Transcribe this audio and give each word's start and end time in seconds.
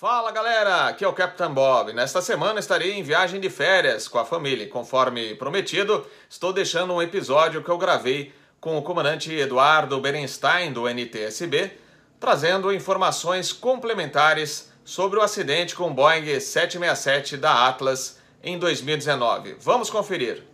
Fala 0.00 0.30
galera, 0.30 0.86
aqui 0.86 1.04
é 1.04 1.08
o 1.08 1.12
Capitão 1.12 1.52
Bob. 1.52 1.92
Nesta 1.92 2.22
semana 2.22 2.60
estarei 2.60 2.92
em 2.92 3.02
viagem 3.02 3.40
de 3.40 3.50
férias 3.50 4.06
com 4.06 4.16
a 4.16 4.24
família. 4.24 4.68
Conforme 4.68 5.34
prometido, 5.34 6.06
estou 6.30 6.52
deixando 6.52 6.94
um 6.94 7.02
episódio 7.02 7.64
que 7.64 7.68
eu 7.68 7.76
gravei 7.76 8.32
com 8.60 8.78
o 8.78 8.82
comandante 8.82 9.34
Eduardo 9.34 10.00
Berenstein 10.00 10.72
do 10.72 10.88
NTSB, 10.88 11.72
trazendo 12.20 12.72
informações 12.72 13.52
complementares 13.52 14.70
sobre 14.84 15.18
o 15.18 15.22
acidente 15.22 15.74
com 15.74 15.90
o 15.90 15.92
Boeing 15.92 16.38
767 16.38 17.36
da 17.36 17.66
Atlas 17.66 18.20
em 18.40 18.56
2019. 18.56 19.56
Vamos 19.58 19.90
conferir. 19.90 20.44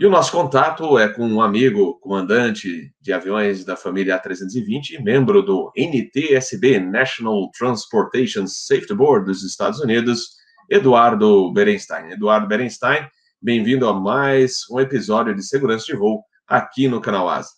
E 0.00 0.06
o 0.06 0.08
nosso 0.08 0.32
contato 0.32 0.98
é 0.98 1.12
com 1.12 1.28
um 1.28 1.42
amigo, 1.42 2.00
comandante 2.00 2.90
de 3.02 3.12
aviões 3.12 3.66
da 3.66 3.76
família 3.76 4.18
A320 4.18 4.92
e 4.92 5.02
membro 5.02 5.42
do 5.42 5.70
NTSB, 5.76 6.80
National 6.80 7.50
Transportation 7.50 8.46
Safety 8.46 8.94
Board 8.94 9.26
dos 9.26 9.42
Estados 9.42 9.78
Unidos, 9.78 10.36
Eduardo 10.70 11.52
Berenstein. 11.52 12.12
Eduardo 12.12 12.48
Berenstein, 12.48 13.06
bem-vindo 13.42 13.86
a 13.86 13.92
mais 13.92 14.62
um 14.70 14.80
episódio 14.80 15.34
de 15.34 15.42
Segurança 15.42 15.84
de 15.84 15.94
Voo 15.94 16.24
aqui 16.46 16.88
no 16.88 17.02
canal 17.02 17.28
ASA. 17.28 17.52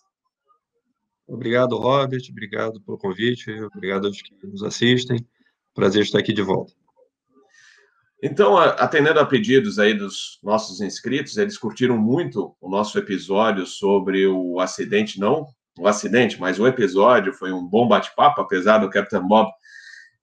Obrigado, 1.25 1.77
Robert, 1.77 2.23
obrigado 2.29 2.81
pelo 2.81 2.97
convite, 2.97 3.49
obrigado 3.73 4.07
aos 4.07 4.21
que 4.21 4.35
nos 4.45 4.63
assistem. 4.63 5.25
Prazer 5.73 6.03
estar 6.03 6.19
aqui 6.19 6.33
de 6.33 6.41
volta. 6.41 6.82
Então, 8.25 8.57
atendendo 8.57 9.19
a 9.19 9.25
pedidos 9.25 9.77
aí 9.77 9.93
dos 9.93 10.39
nossos 10.41 10.79
inscritos, 10.79 11.35
eles 11.35 11.57
curtiram 11.57 11.97
muito 11.97 12.55
o 12.61 12.69
nosso 12.69 12.97
episódio 12.97 13.65
sobre 13.65 14.25
o 14.25 14.61
acidente, 14.61 15.19
não 15.19 15.45
o 15.77 15.89
acidente, 15.89 16.39
mas 16.39 16.57
o 16.57 16.65
episódio 16.65 17.33
foi 17.33 17.51
um 17.51 17.67
bom 17.67 17.85
bate-papo, 17.85 18.39
apesar 18.39 18.77
do 18.77 18.89
Captain 18.89 19.27
Bob 19.27 19.51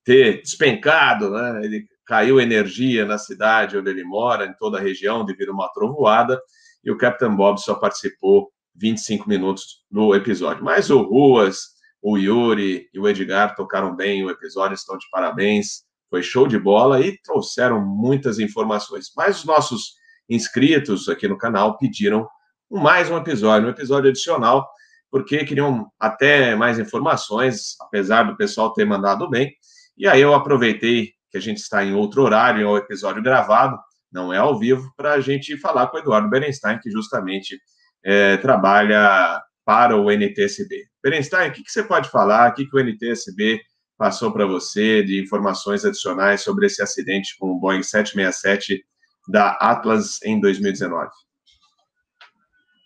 ter 0.03 0.41
despencado, 0.41 1.31
né? 1.31 1.61
Ele 1.62 1.87
caiu 2.06 2.41
energia 2.41 3.05
na 3.05 3.19
cidade 3.19 3.77
onde 3.77 3.91
ele 3.91 4.03
mora, 4.03 4.47
em 4.47 4.55
toda 4.55 4.78
a 4.78 4.81
região, 4.81 5.23
devido 5.23 5.51
a 5.51 5.53
uma 5.53 5.71
trovoada, 5.71 6.41
e 6.83 6.91
o 6.91 6.97
Captain 6.97 7.37
Bob 7.37 7.61
só 7.61 7.75
participou 7.75 8.51
25 8.77 9.28
minutos 9.28 9.84
no 9.91 10.15
episódio. 10.15 10.65
Mas 10.65 10.89
o 10.89 11.03
Ruas, 11.03 11.75
o 12.01 12.17
Yuri 12.17 12.89
e 12.95 12.98
o 12.98 13.06
Edgar 13.06 13.55
tocaram 13.55 13.95
bem 13.95 14.25
o 14.25 14.31
episódio, 14.31 14.75
estão 14.75 14.97
de 14.97 15.05
parabéns. 15.11 15.90
Foi 16.11 16.22
show 16.22 16.47
de 16.47 16.58
bola 16.58 17.00
e 17.00 17.16
trouxeram 17.22 17.80
muitas 17.80 18.41
informações. 18.41 19.06
Mas 19.16 19.39
os 19.39 19.44
nossos 19.44 19.94
inscritos 20.28 21.08
aqui 21.08 21.28
no 21.28 21.39
canal 21.39 21.78
pediram 21.78 22.28
mais 22.70 23.11
um 23.11 23.16
episódio, 23.16 23.69
um 23.69 23.70
episódio 23.70 24.11
adicional, 24.11 24.69
porque 25.11 25.44
queriam 25.44 25.91
até 25.98 26.55
mais 26.55 26.78
informações, 26.78 27.77
apesar 27.81 28.25
do 28.25 28.36
pessoal 28.36 28.72
ter 28.72 28.84
mandado 28.84 29.28
bem. 29.31 29.53
E 29.97 30.06
aí 30.06 30.20
eu 30.20 30.34
aproveitei 30.34 31.12
que 31.31 31.38
a 31.38 31.41
gente 31.41 31.58
está 31.58 31.84
em 31.84 31.94
outro 31.94 32.22
horário, 32.22 32.62
é 32.62 32.69
um 32.69 32.77
episódio 32.77 33.22
gravado, 33.22 33.78
não 34.12 34.33
é 34.33 34.38
ao 34.38 34.58
vivo, 34.58 34.92
para 34.97 35.12
a 35.12 35.20
gente 35.20 35.56
falar 35.58 35.86
com 35.86 35.97
o 35.97 36.00
Eduardo 36.00 36.28
Berenstein, 36.28 36.78
que 36.81 36.91
justamente 36.91 37.61
é, 38.05 38.36
trabalha 38.38 39.41
para 39.64 39.97
o 39.97 40.11
NTSB. 40.11 40.86
Berenstein, 41.03 41.50
o 41.50 41.53
que, 41.53 41.62
que 41.62 41.70
você 41.70 41.83
pode 41.83 42.08
falar? 42.08 42.50
O 42.50 42.55
que, 42.55 42.66
que 42.66 42.77
o 42.77 42.81
NTSB 42.81 43.61
passou 44.01 44.33
para 44.33 44.47
você 44.47 45.03
de 45.03 45.20
informações 45.20 45.84
adicionais 45.84 46.41
sobre 46.41 46.65
esse 46.65 46.83
acidente 46.83 47.37
com 47.39 47.51
o 47.51 47.61
Boeing 47.61 47.83
767 47.83 48.83
da 49.29 49.51
Atlas 49.61 50.23
em 50.25 50.41
2019? 50.41 51.11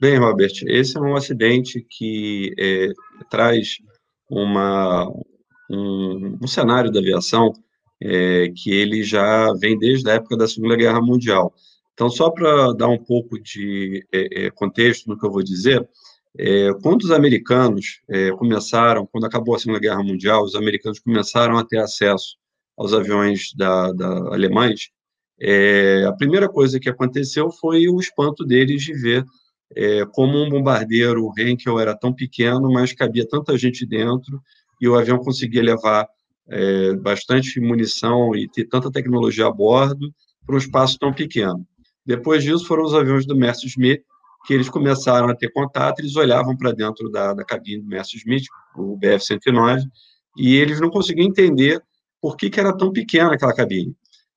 Bem, 0.01 0.19
Robert, 0.19 0.51
esse 0.67 0.97
é 0.97 1.01
um 1.01 1.15
acidente 1.15 1.87
que 1.89 2.53
é, 2.59 2.89
traz 3.31 3.77
uma, 4.29 5.09
um, 5.71 6.37
um, 6.43 6.47
cenário 6.49 6.91
da 6.91 6.99
aviação 6.99 7.53
é, 8.03 8.49
que 8.49 8.73
ele 8.73 9.05
já 9.05 9.53
vem 9.55 9.79
desde 9.79 10.11
a 10.11 10.15
época 10.15 10.37
da 10.37 10.49
Segunda 10.49 10.75
Guerra 10.75 11.01
Mundial. 11.01 11.55
Então, 11.93 12.11
só 12.11 12.29
para 12.29 12.73
dar 12.73 12.89
um 12.89 12.99
pouco 12.99 13.41
de 13.41 14.05
é, 14.13 14.47
é, 14.47 14.51
contexto 14.51 15.07
no 15.07 15.17
que 15.17 15.25
eu 15.25 15.31
vou 15.31 15.45
dizer, 15.45 15.89
é, 16.37 16.73
quando 16.83 17.03
os 17.03 17.11
americanos 17.11 18.01
é, 18.09 18.31
começaram, 18.33 19.07
quando 19.07 19.25
acabou 19.25 19.55
a 19.55 19.59
Segunda 19.59 19.79
Guerra 19.79 20.03
Mundial, 20.03 20.43
os 20.43 20.55
americanos 20.55 20.99
começaram 20.99 21.57
a 21.57 21.65
ter 21.65 21.79
acesso 21.79 22.37
aos 22.77 22.93
aviões 22.93 23.53
da, 23.57 23.93
da 23.93 24.35
alemães, 24.35 24.91
é, 25.41 26.05
a 26.07 26.13
primeira 26.13 26.49
coisa 26.49 26.81
que 26.81 26.89
aconteceu 26.89 27.51
foi 27.51 27.89
o 27.89 27.99
espanto 28.01 28.45
deles 28.45 28.83
de 28.83 28.93
ver 28.93 29.25
é, 29.75 30.05
como 30.07 30.39
um 30.43 30.49
bombardeiro 30.49 31.33
Henkel 31.37 31.79
era 31.81 31.97
tão 31.97 32.13
pequeno, 32.13 32.71
mas 32.73 32.93
cabia 32.93 33.27
tanta 33.27 33.57
gente 33.57 33.85
dentro 33.87 34.41
e 34.81 34.89
o 34.89 34.97
avião 34.97 35.19
conseguia 35.19 35.63
levar 35.63 36.09
é, 36.49 36.95
bastante 36.95 37.61
munição 37.61 38.35
e 38.37 38.49
ter 38.49 38.65
tanta 38.67 38.91
tecnologia 38.91 39.47
a 39.47 39.53
bordo 39.53 40.13
para 40.47 40.55
um 40.55 40.59
espaço 40.59 40.99
tão 40.99 41.13
pequeno. 41.13 41.67
Depois 42.05 42.45
disso 42.45 42.67
foram 42.67 42.85
os 42.85 42.95
aviões 42.95 43.25
do 43.27 43.37
Messerschmitt, 43.37 44.05
que 44.45 44.53
eles 44.53 44.69
começaram 44.69 45.29
a 45.29 45.35
ter 45.35 45.51
contato, 45.53 46.01
eles 46.01 46.17
olhavam 46.17 46.57
para 46.57 46.73
dentro 46.73 47.11
da, 47.11 47.33
da 47.33 47.45
cabine 47.45 47.83
do 47.83 47.89
Messerschmitt, 47.89 48.47
o 48.77 48.99
BF-109, 48.99 49.83
e 50.37 50.57
eles 50.57 50.81
não 50.81 50.91
conseguiam 50.91 51.27
entender 51.27 51.83
por 52.21 52.37
que, 52.37 52.51
que 52.51 52.61
era 52.61 52.77
tão 52.77 52.93
pequena 52.93 53.35
aquela 53.35 53.55
cabine. 53.55 53.95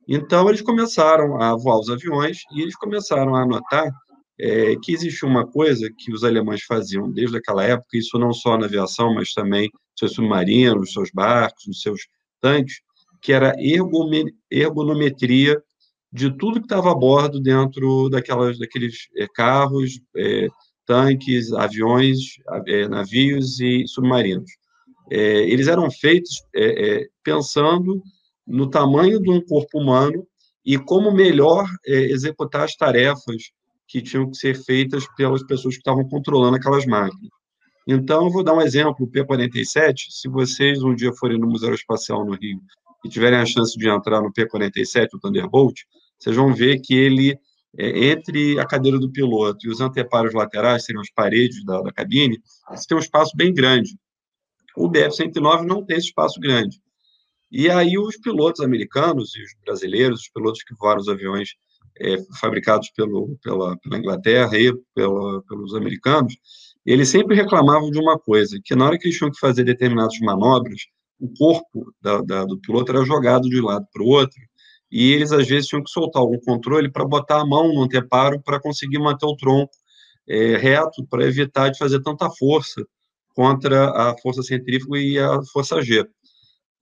Então, 0.08 0.48
eles 0.48 0.62
começaram 0.62 1.42
a 1.42 1.56
voar 1.56 1.80
os 1.80 1.90
aviões 1.90 2.40
e 2.56 2.62
eles 2.62 2.76
começaram 2.76 3.36
a 3.36 3.46
notar 3.46 3.92
é, 4.40 4.76
que 4.78 4.94
existia 4.94 5.28
uma 5.28 5.46
coisa 5.46 5.90
que 5.98 6.14
os 6.14 6.24
alemães 6.24 6.64
faziam 6.64 7.12
desde 7.12 7.38
aquela 7.38 7.64
época, 7.64 7.98
isso 7.98 8.18
não 8.18 8.32
só 8.32 8.58
na 8.58 8.66
aviação, 8.66 9.14
mas 9.14 9.34
também 9.34 9.70
seus 9.98 10.14
submarinos, 10.14 10.78
nos 10.78 10.94
seus 10.94 11.10
barcos, 11.12 11.82
seus 11.82 12.02
tanques, 12.40 12.76
que 13.22 13.34
era 13.34 13.54
ergonometria 14.50 15.62
de 16.12 16.32
tudo 16.38 16.60
que 16.60 16.66
estava 16.66 16.92
a 16.92 16.96
bordo 16.96 17.40
dentro 17.40 18.10
daquelas, 18.10 18.58
daqueles 18.58 19.08
é, 19.18 19.28
carros, 19.28 20.00
é, 20.16 20.48
tanques, 20.86 21.52
aviões, 21.54 22.18
é, 22.66 22.88
navios 22.88 23.60
e 23.60 23.86
submarinos. 23.88 24.50
eles 25.10 25.68
eram 25.68 25.90
feitos 25.92 26.42
pensando 27.24 28.02
no 28.46 28.70
tamanho 28.70 29.22
de 29.22 29.30
um 29.30 29.42
corpo 29.42 29.80
humano 29.80 30.26
e 30.66 30.78
como 30.78 31.12
melhor 31.12 31.66
executar 31.86 32.64
as 32.64 32.76
tarefas 32.76 33.52
que 33.88 34.02
tinham 34.02 34.30
que 34.30 34.38
ser 34.38 34.56
feitas 34.56 35.06
pelas 35.16 35.44
pessoas 35.44 35.76
que 35.76 35.80
estavam 35.80 36.08
controlando 36.08 36.58
aquelas 36.58 36.86
máquinas. 36.86 37.30
Então, 37.88 38.30
vou 38.30 38.44
dar 38.44 38.54
um 38.54 38.62
exemplo, 38.62 39.06
o 39.06 39.08
P-47, 39.08 40.08
se 40.10 40.28
vocês 40.28 40.84
um 40.84 40.94
dia 40.94 41.14
forem 41.14 41.40
no 41.40 41.48
Museu 41.48 41.74
Espacial 41.74 42.26
no 42.26 42.36
Rio 42.36 42.60
e 43.06 43.08
tiverem 43.08 43.40
a 43.40 43.46
chance 43.46 43.78
de 43.78 43.88
entrar 43.88 44.22
no 44.22 44.32
P-47, 44.34 45.08
o 45.14 45.20
Thunderbolt, 45.20 45.84
vocês 46.20 46.36
vão 46.36 46.54
ver 46.54 46.80
que 46.80 46.96
ele, 46.96 47.38
é, 47.78 48.10
entre 48.10 48.60
a 48.60 48.66
cadeira 48.66 49.00
do 49.00 49.12
piloto 49.12 49.66
e 49.66 49.70
os 49.70 49.82
anteparos 49.82 50.34
laterais, 50.34 50.86
seriam 50.86 51.02
as 51.02 51.12
paredes 51.12 51.64
da, 51.66 51.82
da 51.82 51.92
cabine, 51.92 52.40
você 52.70 52.88
tem 52.88 52.98
um 52.98 53.02
espaço 53.02 53.36
bem 53.36 53.54
grande. 53.54 53.98
O 54.76 54.90
BF-109 54.90 55.66
não 55.66 55.84
tem 55.86 55.98
esse 55.98 56.08
espaço 56.08 56.40
grande. 56.40 56.80
E 57.52 57.70
aí 57.70 57.98
os 57.98 58.18
pilotos 58.18 58.62
americanos 58.62 59.36
e 59.36 59.42
os 59.42 59.52
brasileiros, 59.66 60.22
os 60.22 60.30
pilotos 60.30 60.64
que 60.64 60.76
voaram 60.76 61.00
os 61.00 61.08
aviões 61.08 61.56
é, 62.00 62.18
fabricados 62.40 62.90
pelo, 62.92 63.38
pela, 63.42 63.78
pela 63.78 63.98
Inglaterra 63.98 64.58
e 64.58 64.74
pela, 64.94 65.42
pelos 65.44 65.74
americanos, 65.74 66.36
eles 66.86 67.10
sempre 67.10 67.36
reclamavam 67.36 67.90
de 67.90 68.00
uma 68.00 68.18
coisa, 68.18 68.60
que 68.64 68.76
na 68.76 68.86
hora 68.86 68.98
que 68.98 69.08
eles 69.08 69.18
tinham 69.18 69.32
que 69.32 69.40
fazer 69.40 69.64
determinadas 69.64 70.18
manobras, 70.20 70.82
o 71.20 71.30
corpo 71.34 71.94
da, 72.02 72.22
da, 72.22 72.46
do 72.46 72.60
piloto 72.60 72.92
era 72.92 73.04
jogado 73.04 73.50
de 73.50 73.60
um 73.60 73.66
lado 73.66 73.86
para 73.92 74.04
o 74.04 74.08
outro, 74.08 74.40
e 74.92 75.12
eles 75.12 75.32
às 75.32 75.48
vezes 75.48 75.68
tinham 75.68 75.84
que 75.84 75.90
soltar 75.90 76.22
algum 76.22 76.40
controle 76.40 76.90
para 76.92 77.06
botar 77.06 77.42
a 77.42 77.46
mão 77.46 77.74
no 77.74 77.84
anteparo 77.84 78.42
para 78.42 78.60
conseguir 78.60 79.00
manter 79.00 79.26
o 79.26 79.36
tronco 79.36 79.72
é, 80.28 80.58
reto, 80.58 81.06
para 81.08 81.26
evitar 81.26 81.70
de 81.70 81.78
fazer 81.78 82.02
tanta 82.02 82.30
força 82.30 82.86
contra 83.34 83.90
a 83.92 84.18
força 84.18 84.42
centrífuga 84.42 84.98
e 84.98 85.18
a 85.20 85.42
força 85.54 85.82
G. 85.82 86.06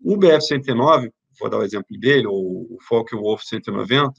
O 0.01 0.17
BF-109, 0.17 1.11
vou 1.39 1.49
dar 1.49 1.59
o 1.59 1.63
exemplo 1.63 1.97
dele, 1.99 2.27
ou 2.27 2.63
o 2.73 2.77
Focke-Wulf 2.87 3.43
190, 3.43 4.13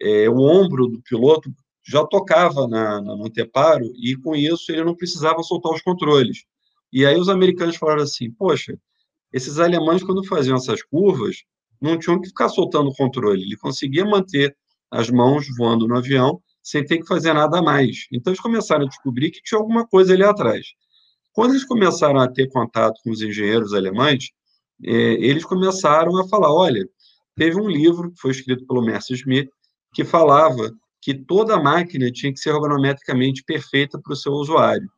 é, 0.00 0.28
o 0.28 0.38
ombro 0.38 0.86
do 0.88 1.02
piloto 1.02 1.50
já 1.84 2.04
tocava 2.06 2.68
na, 2.68 3.00
na, 3.00 3.16
no 3.16 3.26
anteparo 3.26 3.84
e, 3.96 4.16
com 4.16 4.34
isso, 4.36 4.70
ele 4.70 4.84
não 4.84 4.94
precisava 4.94 5.42
soltar 5.42 5.72
os 5.72 5.82
controles. 5.82 6.44
E 6.92 7.04
aí 7.04 7.16
os 7.18 7.28
americanos 7.28 7.76
falaram 7.76 8.02
assim, 8.02 8.30
poxa, 8.30 8.78
esses 9.32 9.58
alemães, 9.58 10.02
quando 10.02 10.24
faziam 10.24 10.56
essas 10.56 10.82
curvas, 10.82 11.42
não 11.82 11.98
tinham 11.98 12.20
que 12.20 12.28
ficar 12.28 12.48
soltando 12.48 12.88
o 12.88 12.94
controle, 12.94 13.42
ele 13.42 13.56
conseguia 13.56 14.04
manter 14.04 14.56
as 14.90 15.10
mãos 15.10 15.46
voando 15.56 15.88
no 15.88 15.96
avião 15.96 16.40
sem 16.62 16.84
ter 16.84 16.98
que 16.98 17.06
fazer 17.06 17.32
nada 17.32 17.58
a 17.58 17.62
mais. 17.62 18.06
Então 18.12 18.32
eles 18.32 18.40
começaram 18.40 18.84
a 18.84 18.88
descobrir 18.88 19.30
que 19.30 19.42
tinha 19.42 19.58
alguma 19.58 19.86
coisa 19.86 20.12
ali 20.12 20.22
atrás. 20.22 20.66
Quando 21.32 21.52
eles 21.52 21.64
começaram 21.64 22.20
a 22.20 22.28
ter 22.28 22.48
contato 22.48 23.00
com 23.02 23.10
os 23.10 23.22
engenheiros 23.22 23.72
alemães, 23.72 24.26
é, 24.84 24.92
eles 24.92 25.44
começaram 25.44 26.16
a 26.18 26.28
falar: 26.28 26.52
olha, 26.52 26.86
teve 27.36 27.60
um 27.60 27.68
livro 27.68 28.12
que 28.12 28.20
foi 28.20 28.30
escrito 28.30 28.66
pelo 28.66 28.84
Messerschmitt 28.84 29.50
que 29.94 30.04
falava 30.04 30.70
que 31.00 31.14
toda 31.14 31.60
máquina 31.60 32.10
tinha 32.12 32.32
que 32.32 32.38
ser 32.38 32.50
ergonometricamente 32.50 33.42
perfeita 33.44 34.00
para 34.00 34.12
o 34.12 34.16
seu 34.16 34.32
usuário. 34.32 34.88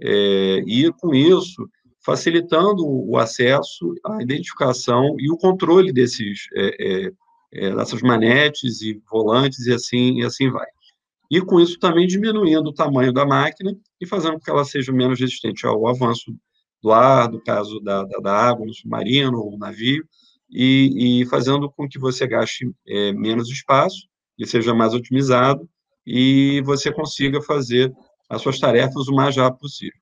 É, 0.00 0.62
e, 0.66 0.92
com 0.94 1.14
isso, 1.14 1.68
facilitando 2.04 2.84
o 2.84 3.16
acesso, 3.16 3.94
a 4.04 4.22
identificação 4.22 5.14
e 5.18 5.30
o 5.30 5.36
controle 5.36 5.92
desses, 5.92 6.46
é, 6.54 6.76
é, 6.80 7.12
é, 7.52 7.74
dessas 7.74 8.02
manetes 8.02 8.82
e 8.82 9.00
volantes 9.10 9.66
e 9.66 9.72
assim, 9.72 10.20
e 10.20 10.24
assim 10.24 10.50
vai. 10.50 10.66
E, 11.30 11.40
com 11.40 11.60
isso, 11.60 11.78
também 11.78 12.06
diminuindo 12.06 12.68
o 12.68 12.74
tamanho 12.74 13.12
da 13.12 13.24
máquina 13.24 13.74
e 14.00 14.06
fazendo 14.06 14.34
com 14.34 14.40
que 14.40 14.50
ela 14.50 14.64
seja 14.64 14.92
menos 14.92 15.18
resistente 15.18 15.66
ao 15.66 15.86
avanço 15.86 16.36
do 16.82 16.92
ar, 16.92 17.30
no 17.30 17.42
caso 17.42 17.80
da, 17.80 18.02
da, 18.04 18.18
da 18.18 18.32
água 18.32 18.66
no 18.66 18.74
submarino 18.74 19.38
ou 19.38 19.52
no 19.52 19.58
navio, 19.58 20.04
e, 20.50 21.22
e, 21.22 21.26
fazendo 21.26 21.70
com 21.70 21.88
que 21.88 21.98
você 21.98 22.26
gaste 22.26 22.70
é, 22.86 23.12
menos 23.12 23.48
espaço 23.48 24.06
e 24.38 24.46
seja 24.46 24.74
mais 24.74 24.92
otimizado 24.92 25.66
e 26.06 26.60
você 26.66 26.92
consiga 26.92 27.40
fazer 27.40 27.90
as 28.28 28.42
suas 28.42 28.58
tarefas 28.58 29.08
o 29.08 29.14
mais 29.14 29.36
rápido 29.36 29.60
possível. 29.60 29.98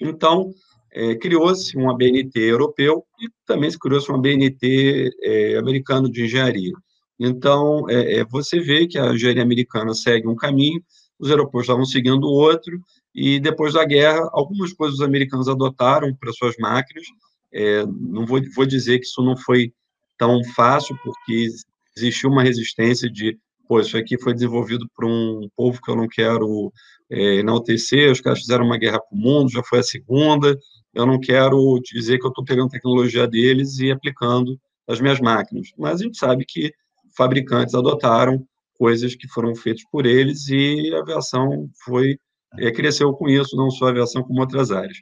Então, 0.00 0.50
é, 0.92 1.14
criou-se 1.14 1.76
um 1.76 1.90
ABNT 1.90 2.38
europeu 2.38 3.04
e 3.20 3.28
também 3.46 3.70
se 3.70 3.78
criou-se 3.78 4.10
um 4.10 4.16
ABNT 4.16 5.10
é, 5.22 5.56
americano 5.56 6.10
de 6.10 6.24
engenharia. 6.24 6.72
Então, 7.18 7.88
é, 7.88 8.18
é, 8.18 8.24
você 8.24 8.60
vê 8.60 8.86
que 8.86 8.98
a 8.98 9.12
engenharia 9.12 9.42
americana 9.42 9.94
segue 9.94 10.28
um 10.28 10.34
caminho, 10.34 10.82
os 11.18 11.30
europeus 11.30 11.64
estavam 11.64 11.84
seguindo 11.84 12.24
outro, 12.26 12.78
e 13.14 13.38
depois 13.38 13.74
da 13.74 13.84
guerra, 13.84 14.28
algumas 14.32 14.72
coisas 14.72 14.98
os 14.98 15.04
americanos 15.04 15.48
adotaram 15.48 16.14
para 16.14 16.32
suas 16.32 16.56
máquinas. 16.58 17.04
É, 17.52 17.84
não 17.86 18.26
vou, 18.26 18.40
vou 18.54 18.66
dizer 18.66 18.98
que 18.98 19.06
isso 19.06 19.22
não 19.22 19.36
foi 19.36 19.72
tão 20.18 20.42
fácil, 20.54 20.98
porque 21.04 21.48
existiu 21.96 22.30
uma 22.30 22.42
resistência 22.42 23.10
de, 23.10 23.38
pô, 23.68 23.80
isso 23.80 23.96
aqui 23.96 24.18
foi 24.18 24.32
desenvolvido 24.34 24.86
por 24.96 25.04
um 25.04 25.48
povo 25.56 25.80
que 25.80 25.90
eu 25.90 25.96
não 25.96 26.08
quero 26.08 26.72
é, 27.10 27.36
enaltecer, 27.36 28.10
os 28.10 28.20
caras 28.20 28.40
fizeram 28.40 28.64
uma 28.64 28.78
guerra 28.78 28.98
para 28.98 29.16
o 29.16 29.20
mundo, 29.20 29.50
já 29.50 29.62
foi 29.62 29.80
a 29.80 29.82
segunda, 29.82 30.58
eu 30.94 31.06
não 31.06 31.18
quero 31.18 31.80
dizer 31.82 32.18
que 32.18 32.26
eu 32.26 32.30
estou 32.30 32.44
pegando 32.44 32.68
tecnologia 32.68 33.26
deles 33.26 33.78
e 33.78 33.90
aplicando 33.90 34.58
as 34.86 35.00
minhas 35.00 35.20
máquinas. 35.20 35.68
Mas 35.78 36.00
a 36.00 36.04
gente 36.04 36.18
sabe 36.18 36.44
que 36.44 36.72
fabricantes 37.16 37.74
adotaram 37.74 38.44
coisas 38.74 39.14
que 39.14 39.28
foram 39.28 39.54
feitas 39.54 39.84
por 39.90 40.06
eles 40.06 40.48
e 40.48 40.92
a 40.94 41.00
aviação 41.00 41.68
foi 41.84 42.18
é, 42.58 42.70
cresceu 42.70 43.12
com 43.14 43.28
isso, 43.28 43.56
não 43.56 43.70
só 43.70 43.86
a 43.86 43.90
aviação, 43.90 44.22
como 44.22 44.40
outras 44.40 44.70
áreas. 44.70 44.98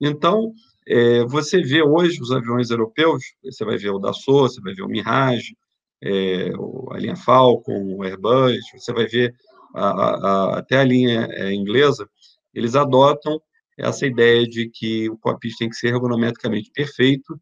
Então, 0.00 0.52
é, 0.86 1.24
você 1.24 1.60
vê 1.60 1.82
hoje 1.82 2.20
os 2.20 2.30
aviões 2.30 2.70
europeus, 2.70 3.22
você 3.42 3.64
vai 3.64 3.76
ver 3.76 3.90
o 3.90 3.98
Dassault, 3.98 4.54
você 4.54 4.60
vai 4.60 4.74
ver 4.74 4.82
o 4.82 4.88
Mirage, 4.88 5.56
é, 6.02 6.50
a 6.90 6.98
linha 6.98 7.16
Falcon, 7.16 7.96
o 7.96 8.04
Airbus, 8.04 8.60
você 8.74 8.92
vai 8.92 9.06
ver 9.06 9.34
a, 9.74 9.88
a, 9.88 10.14
a, 10.14 10.58
até 10.58 10.78
a 10.78 10.84
linha 10.84 11.28
inglesa, 11.52 12.08
eles 12.54 12.74
adotam 12.74 13.40
essa 13.78 14.06
ideia 14.06 14.46
de 14.46 14.68
que 14.68 15.08
o 15.10 15.18
cockpit 15.18 15.56
tem 15.58 15.68
que 15.68 15.76
ser 15.76 15.88
ergonometricamente 15.88 16.70
perfeito, 16.72 17.40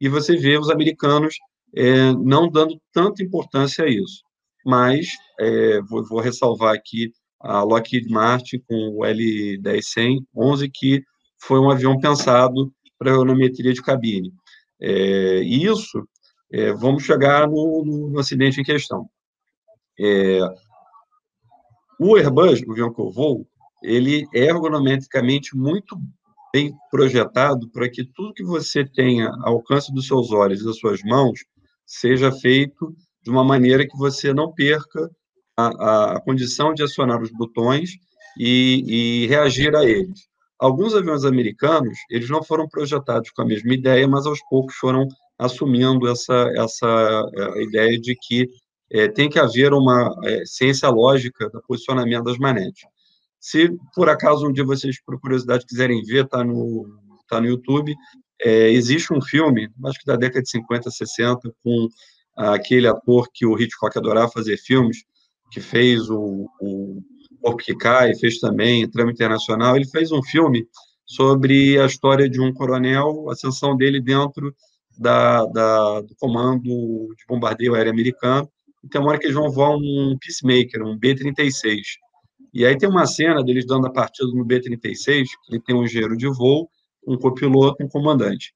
e 0.00 0.08
você 0.08 0.36
vê 0.36 0.58
os 0.58 0.70
americanos 0.70 1.36
é, 1.74 2.12
não 2.12 2.48
dando 2.48 2.80
tanta 2.92 3.22
importância 3.22 3.84
a 3.84 3.88
isso. 3.88 4.22
Mas, 4.64 5.08
é, 5.38 5.80
vou, 5.82 6.04
vou, 6.06 6.20
ressalvar 6.20 6.74
aqui 6.74 7.12
a 7.40 7.62
Lockheed 7.62 8.08
Martin 8.10 8.58
com 8.68 8.96
o 8.96 9.04
L-1011, 9.04 10.70
que 10.72 11.02
foi 11.38 11.58
um 11.58 11.70
avião 11.70 11.98
pensado 11.98 12.72
para 12.98 13.10
ergonometria 13.10 13.72
de 13.72 13.82
cabine. 13.82 14.32
É, 14.80 15.42
e 15.42 15.64
isso, 15.64 16.06
é, 16.52 16.72
vamos 16.72 17.04
chegar 17.04 17.48
no, 17.48 18.10
no, 18.10 18.18
acidente 18.18 18.60
em 18.60 18.64
questão. 18.64 19.08
É, 19.98 20.40
o 21.98 22.16
Airbus, 22.16 22.62
o 22.62 22.72
avião 22.72 22.92
que 22.92 23.00
eu 23.00 23.10
vou, 23.10 23.46
ele 23.82 24.26
é 24.34 24.44
ergonometricamente 24.46 25.56
muito 25.56 25.96
bem 26.52 26.72
projetado 26.90 27.70
para 27.70 27.88
que 27.88 28.04
tudo 28.04 28.34
que 28.34 28.44
você 28.44 28.84
tenha 28.84 29.28
ao 29.42 29.54
alcance 29.54 29.92
dos 29.92 30.06
seus 30.06 30.32
olhos 30.32 30.60
e 30.60 30.64
das 30.64 30.78
suas 30.78 31.02
mãos 31.02 31.40
seja 31.86 32.32
feito 32.32 32.94
de 33.22 33.30
uma 33.30 33.44
maneira 33.44 33.86
que 33.86 33.96
você 33.96 34.32
não 34.32 34.52
perca 34.52 35.10
a, 35.56 36.16
a 36.16 36.20
condição 36.20 36.72
de 36.72 36.82
acionar 36.82 37.20
os 37.22 37.30
botões 37.30 37.90
e, 38.38 38.84
e, 38.86 39.26
reagir 39.26 39.74
a 39.76 39.84
eles. 39.84 40.28
Alguns 40.58 40.94
aviões 40.94 41.24
americanos, 41.24 41.98
eles 42.10 42.28
não 42.28 42.42
foram 42.42 42.68
projetados 42.68 43.30
com 43.30 43.42
a 43.42 43.46
mesma 43.46 43.72
ideia, 43.72 44.06
mas 44.06 44.26
aos 44.26 44.40
poucos 44.48 44.74
foram 44.76 45.06
assumindo 45.38 46.06
essa, 46.08 46.50
essa 46.54 47.24
é, 47.34 47.62
ideia 47.62 47.98
de 47.98 48.14
que 48.14 48.48
é, 48.92 49.08
tem 49.08 49.28
que 49.28 49.38
haver 49.38 49.72
uma 49.72 50.14
é, 50.24 50.44
ciência 50.44 50.88
lógica 50.88 51.48
do 51.48 51.62
posicionamento 51.62 52.24
das 52.24 52.38
manetes. 52.38 52.82
Se 53.40 53.70
por 53.94 54.08
acaso 54.08 54.46
um 54.46 54.52
dia 54.52 54.64
vocês, 54.64 55.02
por 55.02 55.18
curiosidade, 55.18 55.66
quiserem 55.66 56.02
ver, 56.02 56.26
está 56.26 56.44
no, 56.44 56.86
tá 57.26 57.40
no 57.40 57.46
YouTube, 57.46 57.94
é, 58.42 58.70
existe 58.70 59.12
um 59.12 59.20
filme, 59.20 59.68
acho 59.86 59.98
que 59.98 60.06
da 60.06 60.16
década 60.16 60.42
de 60.42 60.50
50, 60.50 60.90
60, 60.90 61.52
com 61.62 61.88
aquele 62.36 62.86
ator 62.86 63.28
que 63.32 63.46
o 63.46 63.58
Hitchcock 63.58 63.96
adorava 63.98 64.30
fazer 64.30 64.56
filmes, 64.56 65.04
que 65.50 65.60
fez 65.60 66.08
o, 66.08 66.48
o 66.60 67.02
Corpo 67.40 67.62
que 67.62 67.74
Cai, 67.74 68.14
fez 68.14 68.38
também 68.38 68.88
Trama 68.88 69.10
Internacional, 69.10 69.76
ele 69.76 69.86
fez 69.86 70.12
um 70.12 70.22
filme 70.22 70.66
sobre 71.04 71.78
a 71.80 71.86
história 71.86 72.28
de 72.28 72.40
um 72.40 72.52
coronel, 72.52 73.28
a 73.28 73.32
ascensão 73.32 73.76
dele 73.76 74.00
dentro 74.00 74.54
da, 74.98 75.44
da, 75.46 76.00
do 76.02 76.14
comando 76.16 76.62
de 76.62 77.24
bombardeio 77.26 77.74
aéreo 77.74 77.92
americano, 77.92 78.48
e 78.84 78.88
tem 78.88 79.00
uma 79.00 79.10
hora 79.10 79.18
que 79.18 79.26
eles 79.26 79.36
vão 79.36 79.50
voar 79.50 79.76
um 79.76 80.16
Peacemaker, 80.20 80.82
um 80.82 80.96
B-36, 80.96 81.80
e 82.52 82.66
aí 82.66 82.76
tem 82.76 82.88
uma 82.88 83.06
cena 83.06 83.42
deles 83.42 83.66
dando 83.66 83.86
a 83.86 83.92
partida 83.92 84.28
no 84.32 84.44
B-36, 84.44 85.26
que 85.46 85.60
tem 85.60 85.74
um 85.74 85.84
engenheiro 85.84 86.16
de 86.16 86.28
voo, 86.28 86.68
um 87.06 87.16
copiloto, 87.16 87.82
um 87.82 87.88
comandante. 87.88 88.52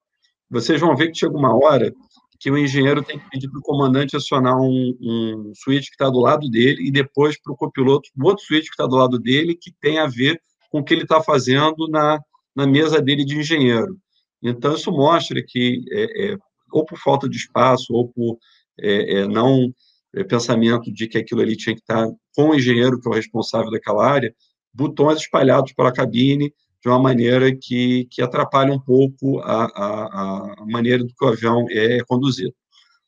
Vocês 0.50 0.80
vão 0.80 0.96
ver 0.96 1.10
que 1.10 1.18
chega 1.18 1.36
uma 1.36 1.54
hora 1.54 1.92
que 2.38 2.50
o 2.50 2.58
engenheiro 2.58 3.02
tem 3.02 3.18
que 3.18 3.30
pedir 3.30 3.48
para 3.48 3.58
o 3.58 3.62
comandante 3.62 4.16
acionar 4.16 4.56
um, 4.60 4.96
um 5.00 5.52
switch 5.54 5.86
que 5.86 5.94
está 5.94 6.10
do 6.10 6.20
lado 6.20 6.48
dele 6.50 6.86
e 6.86 6.90
depois 6.90 7.40
para 7.40 7.52
o 7.52 7.56
copiloto 7.56 8.10
outro 8.22 8.44
switch 8.44 8.64
que 8.64 8.72
está 8.72 8.86
do 8.86 8.96
lado 8.96 9.18
dele 9.18 9.54
que 9.54 9.72
tem 9.80 9.98
a 9.98 10.06
ver 10.06 10.40
com 10.70 10.80
o 10.80 10.84
que 10.84 10.92
ele 10.92 11.04
está 11.04 11.22
fazendo 11.22 11.88
na, 11.88 12.20
na 12.54 12.66
mesa 12.66 13.00
dele 13.00 13.24
de 13.24 13.38
engenheiro. 13.38 13.96
Então, 14.42 14.74
isso 14.74 14.92
mostra 14.92 15.42
que, 15.42 15.84
é, 15.90 16.32
é, 16.32 16.36
ou 16.70 16.84
por 16.84 16.98
falta 16.98 17.28
de 17.28 17.36
espaço, 17.36 17.94
ou 17.94 18.08
por 18.08 18.36
é, 18.78 19.20
é 19.20 19.28
não 19.28 19.72
pensamento 20.22 20.92
de 20.92 21.08
que 21.08 21.18
aquilo 21.18 21.40
ali 21.40 21.56
tinha 21.56 21.74
que 21.74 21.80
estar 21.80 22.06
com 22.36 22.50
o 22.50 22.54
engenheiro, 22.54 23.00
que 23.00 23.08
é 23.08 23.10
o 23.10 23.14
responsável 23.14 23.70
daquela 23.70 24.06
área, 24.06 24.34
botões 24.72 25.18
espalhados 25.18 25.72
pela 25.72 25.92
cabine, 25.92 26.52
de 26.82 26.88
uma 26.88 26.98
maneira 26.98 27.50
que, 27.54 28.06
que 28.10 28.20
atrapalha 28.20 28.72
um 28.72 28.78
pouco 28.78 29.40
a, 29.40 29.64
a, 29.64 30.54
a 30.58 30.66
maneira 30.66 31.02
do 31.02 31.14
que 31.14 31.24
o 31.24 31.28
avião 31.28 31.66
é 31.70 32.00
conduzido. 32.06 32.54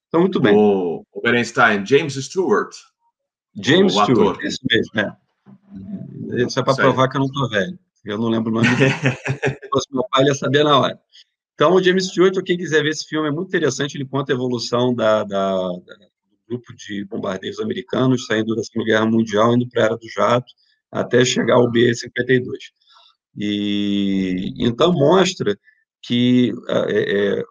Então, 0.08 0.20
muito 0.20 0.40
bem. 0.40 0.56
O, 0.56 1.04
o 1.12 1.20
Berenstein, 1.20 1.84
James 1.84 2.14
Stewart. 2.14 2.74
James 3.54 3.94
o 3.94 4.02
Stewart, 4.02 4.36
ator. 4.36 4.44
esse 4.44 4.58
mesmo, 4.70 5.00
é. 5.00 6.42
Isso 6.42 6.58
é 6.58 6.62
para 6.62 6.74
provar 6.74 7.08
que 7.08 7.16
eu 7.16 7.20
não 7.20 7.26
estou 7.26 7.48
velho. 7.50 7.78
Eu 8.04 8.18
não 8.18 8.28
lembro 8.28 8.50
o 8.50 8.54
nome. 8.54 8.66
Se 8.76 9.68
fosse 9.68 9.92
meu 9.92 10.04
pai, 10.10 10.22
ele 10.22 10.30
ia 10.30 10.34
saber 10.34 10.64
na 10.64 10.78
hora. 10.78 10.98
Então, 11.54 11.74
o 11.74 11.82
James 11.82 12.06
Stewart, 12.06 12.34
quem 12.44 12.56
quiser 12.56 12.82
ver 12.82 12.90
esse 12.90 13.06
filme, 13.06 13.28
é 13.28 13.30
muito 13.30 13.48
interessante. 13.48 13.96
Ele 13.96 14.06
conta 14.06 14.32
a 14.32 14.34
evolução 14.34 14.94
da, 14.94 15.24
da, 15.24 15.70
grupo 16.48 16.74
de 16.74 17.04
bombardeiros 17.04 17.60
americanos 17.60 18.26
saindo 18.26 18.54
da 18.54 18.62
Segunda 18.62 18.86
Guerra 18.86 19.06
Mundial, 19.06 19.54
indo 19.54 19.68
para 19.68 19.82
a 19.82 19.86
Era 19.86 19.96
do 19.96 20.08
Jato, 20.08 20.52
até 20.90 21.24
chegar 21.24 21.54
ao 21.54 21.70
B-52. 21.70 22.42
E 23.36 24.54
então 24.58 24.92
mostra 24.92 25.58
que 26.02 26.52
é, 26.68 27.42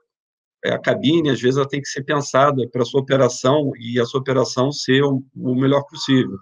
é, 0.66 0.72
a 0.74 0.80
cabine, 0.80 1.30
às 1.30 1.42
vezes, 1.42 1.58
ela 1.58 1.68
tem 1.68 1.82
que 1.82 1.88
ser 1.88 2.04
pensada 2.04 2.68
para 2.70 2.82
a 2.82 2.86
sua 2.86 3.02
operação 3.02 3.72
e 3.78 4.00
a 4.00 4.06
sua 4.06 4.20
operação 4.20 4.72
ser 4.72 5.04
o, 5.04 5.24
o 5.36 5.56
melhor 5.56 5.84
possível. 5.86 6.38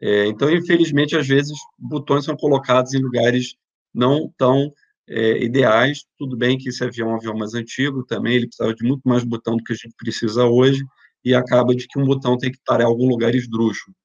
É, 0.00 0.26
então, 0.26 0.50
infelizmente, 0.50 1.16
às 1.16 1.26
vezes, 1.26 1.56
botões 1.78 2.24
são 2.24 2.36
colocados 2.36 2.94
em 2.94 3.02
lugares 3.02 3.56
não 3.94 4.32
tão 4.36 4.72
é, 5.08 5.42
ideais. 5.42 6.04
Tudo 6.18 6.36
bem 6.36 6.58
que 6.58 6.68
esse 6.68 6.84
avião 6.84 7.10
é 7.10 7.12
um 7.12 7.16
avião 7.16 7.36
mais 7.36 7.54
antigo 7.54 8.04
também, 8.04 8.36
ele 8.36 8.46
precisava 8.46 8.74
de 8.74 8.84
muito 8.84 9.02
mais 9.04 9.24
botão 9.24 9.56
do 9.56 9.64
que 9.64 9.72
a 9.72 9.76
gente 9.76 9.94
precisa 9.96 10.44
hoje, 10.44 10.82
e 11.26 11.34
acaba 11.34 11.74
de 11.74 11.88
que 11.88 11.98
um 11.98 12.04
botão 12.04 12.38
tem 12.38 12.52
que 12.52 12.58
estar 12.58 12.80
em 12.80 12.84
algum 12.84 13.08
lugar 13.08 13.34
esdrúxulo. 13.34 13.96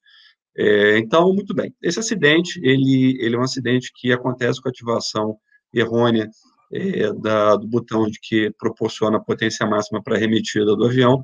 É, 0.57 0.97
então, 0.97 1.31
muito 1.31 1.53
bem. 1.53 1.71
Esse 1.79 1.99
acidente, 1.99 2.59
ele, 2.63 3.15
ele 3.21 3.35
é 3.35 3.39
um 3.39 3.43
acidente 3.43 3.91
que 3.95 4.11
acontece 4.11 4.59
com 4.59 4.67
a 4.67 4.71
ativação 4.71 5.37
errônea 5.71 6.27
é, 6.73 7.13
da, 7.13 7.55
do 7.57 7.67
botão 7.67 8.07
de 8.07 8.19
que 8.19 8.51
proporciona 8.57 9.17
a 9.17 9.23
potência 9.23 9.67
máxima 9.67 10.01
para 10.01 10.15
a 10.15 10.19
remetida 10.19 10.75
do 10.75 10.83
avião. 10.83 11.23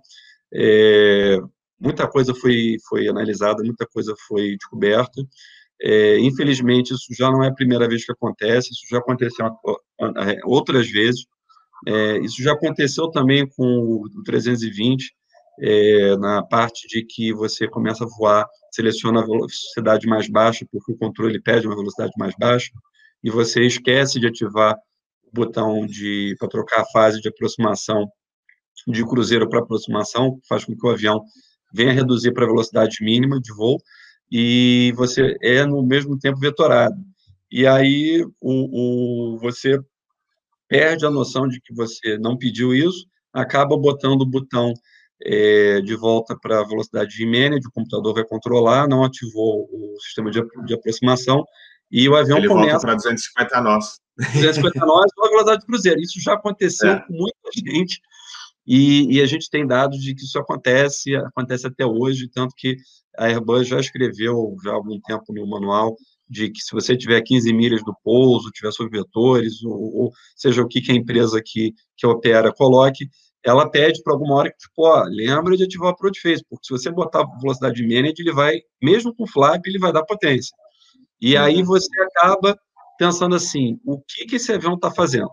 É, 0.54 1.40
muita 1.80 2.08
coisa 2.08 2.32
foi, 2.36 2.76
foi 2.88 3.08
analisada, 3.08 3.64
muita 3.64 3.88
coisa 3.88 4.14
foi 4.28 4.56
descoberta. 4.56 5.20
É, 5.82 6.20
infelizmente, 6.20 6.94
isso 6.94 7.12
já 7.18 7.32
não 7.32 7.44
é 7.44 7.48
a 7.48 7.54
primeira 7.54 7.88
vez 7.88 8.06
que 8.06 8.12
acontece, 8.12 8.70
isso 8.72 8.86
já 8.88 9.00
aconteceu 9.00 9.48
outras 10.46 10.88
vezes. 10.92 11.26
É, 11.88 12.20
isso 12.20 12.42
já 12.42 12.54
aconteceu 12.54 13.10
também 13.10 13.48
com 13.48 14.04
o 14.04 14.24
320, 14.24 15.14
é, 15.60 16.16
na 16.18 16.44
parte 16.44 16.88
de 16.88 17.04
que 17.04 17.34
você 17.34 17.68
começa 17.68 18.04
a 18.04 18.08
voar 18.08 18.48
seleciona 18.72 19.22
a 19.22 19.26
velocidade 19.26 20.08
mais 20.08 20.30
baixa, 20.30 20.66
porque 20.72 20.92
o 20.92 20.98
controle 20.98 21.42
pede 21.42 21.66
uma 21.66 21.76
velocidade 21.76 22.12
mais 22.18 22.36
baixa, 22.40 22.70
e 23.24 23.30
você 23.30 23.66
esquece 23.66 24.20
de 24.20 24.28
ativar 24.28 24.76
o 25.24 25.32
botão 25.34 25.86
de 25.86 26.36
para 26.40 26.48
trocar 26.48 26.82
a 26.82 26.86
fase 26.92 27.20
de 27.20 27.28
aproximação 27.28 28.08
de 28.88 29.04
cruzeiro 29.04 29.50
para 29.50 29.60
aproximação, 29.60 30.40
faz 30.48 30.64
com 30.64 30.76
que 30.76 30.86
o 30.86 30.90
avião 30.90 31.24
venha 31.74 31.92
reduzir 31.92 32.32
para 32.32 32.46
a 32.46 32.48
velocidade 32.48 32.98
mínima 33.02 33.40
de 33.40 33.54
voo, 33.54 33.78
e 34.32 34.94
você 34.96 35.36
é, 35.42 35.66
no 35.66 35.84
mesmo 35.84 36.18
tempo, 36.18 36.40
vetorado. 36.40 36.98
E 37.52 37.66
aí 37.66 38.24
o, 38.42 39.34
o, 39.34 39.40
você 39.40 39.80
perde 40.68 41.06
a 41.06 41.10
noção 41.10 41.48
de 41.48 41.60
que 41.62 41.74
você 41.74 42.18
não 42.18 42.38
pediu 42.38 42.74
isso, 42.74 43.08
acaba 43.34 43.78
botando 43.78 44.22
o 44.22 44.26
botão 44.26 44.74
é, 45.24 45.82
de 45.82 45.96
volta 45.96 46.38
para 46.40 46.60
a 46.60 46.64
velocidade 46.64 47.16
de 47.16 47.26
manage, 47.26 47.68
o 47.68 47.72
computador 47.72 48.14
vai 48.14 48.24
controlar, 48.24 48.88
não 48.88 49.04
ativou 49.04 49.68
o 49.72 50.00
sistema 50.02 50.30
de, 50.30 50.42
de 50.66 50.74
aproximação, 50.74 51.44
e 51.92 52.08
o 52.08 52.16
avião 52.16 52.38
Ele 52.38 52.48
começa... 52.48 52.72
volta 52.72 52.88
para 52.88 52.96
250 52.96 53.62
nós. 53.62 54.00
250 54.18 54.86
nós, 54.86 55.12
a 55.18 55.28
velocidade 55.28 55.62
de 55.62 55.66
cruzeiro. 55.66 56.02
Isso 56.02 56.20
já 56.20 56.34
aconteceu 56.34 56.92
é. 56.92 57.00
com 57.00 57.14
muita 57.14 57.38
gente, 57.56 58.02
e, 58.68 59.16
e, 59.16 59.22
a 59.22 59.26
gente 59.26 59.50
tem 59.50 59.66
dados 59.66 59.98
de 60.00 60.14
que 60.14 60.24
isso 60.24 60.38
acontece, 60.38 61.16
acontece 61.16 61.66
até 61.66 61.86
hoje, 61.86 62.28
tanto 62.28 62.54
que 62.56 62.76
a 63.18 63.28
Airbus 63.28 63.66
já 63.66 63.80
escreveu 63.80 64.58
já 64.62 64.72
há 64.72 64.74
algum 64.74 65.00
tempo 65.00 65.34
no 65.34 65.48
manual 65.48 65.96
de 66.30 66.50
que 66.50 66.60
se 66.60 66.74
você 66.74 66.98
tiver 66.98 67.22
15 67.22 67.54
milhas 67.54 67.82
do 67.84 67.96
pouso, 68.04 68.52
tiver 68.52 68.72
sobre 68.74 69.00
vetores, 69.00 69.64
ou, 69.64 69.96
ou, 69.96 70.12
seja 70.36 70.62
o 70.62 70.68
que, 70.68 70.82
que 70.82 70.92
a 70.92 70.96
empresa 70.96 71.42
que, 71.44 71.74
que 71.96 72.06
opera 72.06 72.54
coloque, 72.54 73.10
ela 73.48 73.70
pede 73.70 74.04
para 74.04 74.12
alguma 74.14 74.36
hora 74.36 74.52
que, 74.52 74.58
tipo, 74.58 74.86
ó, 74.86 75.04
lembra 75.06 75.56
de 75.56 75.64
ativar 75.64 75.94
o 75.94 75.96
phase, 76.22 76.44
porque 76.50 76.66
se 76.66 76.72
você 76.72 76.92
botar 76.92 77.26
velocidade 77.40 77.82
manage, 77.82 78.16
ele 78.20 78.34
vai, 78.34 78.60
mesmo 78.84 79.16
com 79.16 79.26
flap, 79.26 79.66
ele 79.66 79.80
vai 79.80 79.94
dar 79.94 80.04
potência. 80.04 80.54
E 81.22 81.38
aí 81.38 81.64
você 81.64 81.90
acaba 82.02 82.60
pensando 83.00 83.36
assim, 83.36 83.80
o 83.86 84.02
que, 84.02 84.26
que 84.26 84.36
esse 84.36 84.52
avião 84.52 84.74
está 84.74 84.92
fazendo? 84.92 85.30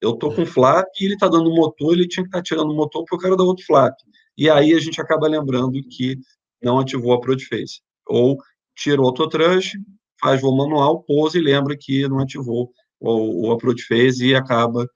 Eu 0.00 0.14
estou 0.14 0.34
com 0.34 0.46
flap 0.46 0.86
e 0.98 1.04
ele 1.04 1.14
está 1.14 1.28
dando 1.28 1.54
motor, 1.54 1.92
ele 1.92 2.08
tinha 2.08 2.24
que 2.24 2.28
estar 2.28 2.38
tá 2.38 2.42
tirando 2.42 2.70
o 2.70 2.74
motor 2.74 3.04
porque 3.04 3.16
eu 3.16 3.28
quero 3.28 3.36
dar 3.36 3.44
outro 3.44 3.66
flap. 3.66 3.94
E 4.38 4.48
aí 4.48 4.72
a 4.72 4.80
gente 4.80 4.98
acaba 4.98 5.28
lembrando 5.28 5.78
que 5.90 6.16
não 6.62 6.78
ativou 6.78 7.12
a 7.12 7.20
phase. 7.20 7.82
Ou 8.08 8.38
tira 8.74 9.02
o 9.02 9.04
autotrush, 9.04 9.72
faz 10.18 10.40
voo 10.40 10.56
manual, 10.56 11.02
pousa 11.02 11.36
e 11.36 11.42
lembra 11.42 11.76
que 11.78 12.08
não 12.08 12.20
ativou 12.20 12.70
o, 12.98 13.48
o 13.48 13.52
approach 13.52 13.82
phase 13.86 14.28
e 14.28 14.34
acaba 14.34 14.88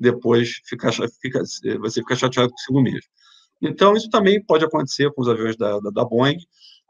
depois 0.00 0.60
ficar, 0.64 0.92
fica, 1.20 1.42
você 1.78 2.00
fica 2.00 2.16
chateado 2.16 2.50
consigo 2.50 2.80
mesmo. 2.80 3.08
Então, 3.62 3.94
isso 3.94 4.08
também 4.08 4.42
pode 4.42 4.64
acontecer 4.64 5.12
com 5.12 5.20
os 5.20 5.28
aviões 5.28 5.56
da, 5.56 5.78
da, 5.78 5.90
da 5.90 6.04
Boeing, 6.04 6.38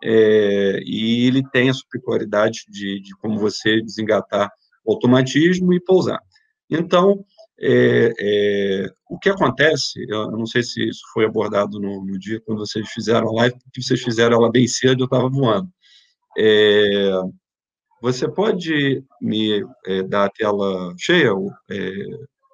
é, 0.02 0.80
e 0.84 1.26
ele 1.26 1.42
tem 1.50 1.68
a 1.68 1.74
peculiaridade 1.90 2.64
de, 2.68 3.00
de 3.00 3.14
como 3.16 3.38
você 3.38 3.82
desengatar 3.82 4.48
o 4.84 4.92
automatismo 4.92 5.74
e 5.74 5.80
pousar. 5.80 6.20
Então, 6.70 7.24
é, 7.60 8.12
é, 8.18 8.86
o 9.10 9.18
que 9.18 9.28
acontece, 9.28 10.06
eu 10.08 10.30
não 10.30 10.46
sei 10.46 10.62
se 10.62 10.88
isso 10.88 11.02
foi 11.12 11.26
abordado 11.26 11.78
no, 11.78 12.04
no, 12.04 12.18
dia 12.18 12.40
quando 12.46 12.60
vocês 12.60 12.88
fizeram 12.90 13.28
a 13.28 13.32
live, 13.42 13.58
porque 13.64 13.82
vocês 13.82 14.00
fizeram 14.00 14.36
ela 14.36 14.50
bem 14.50 14.66
cedo, 14.66 15.02
eu 15.02 15.04
estava 15.06 15.28
voando. 15.28 15.68
Você 18.00 18.26
pode 18.26 19.04
me 19.20 19.62
dar 20.08 20.26
a 20.26 20.30
tela 20.30 20.94
cheia, 20.96 21.32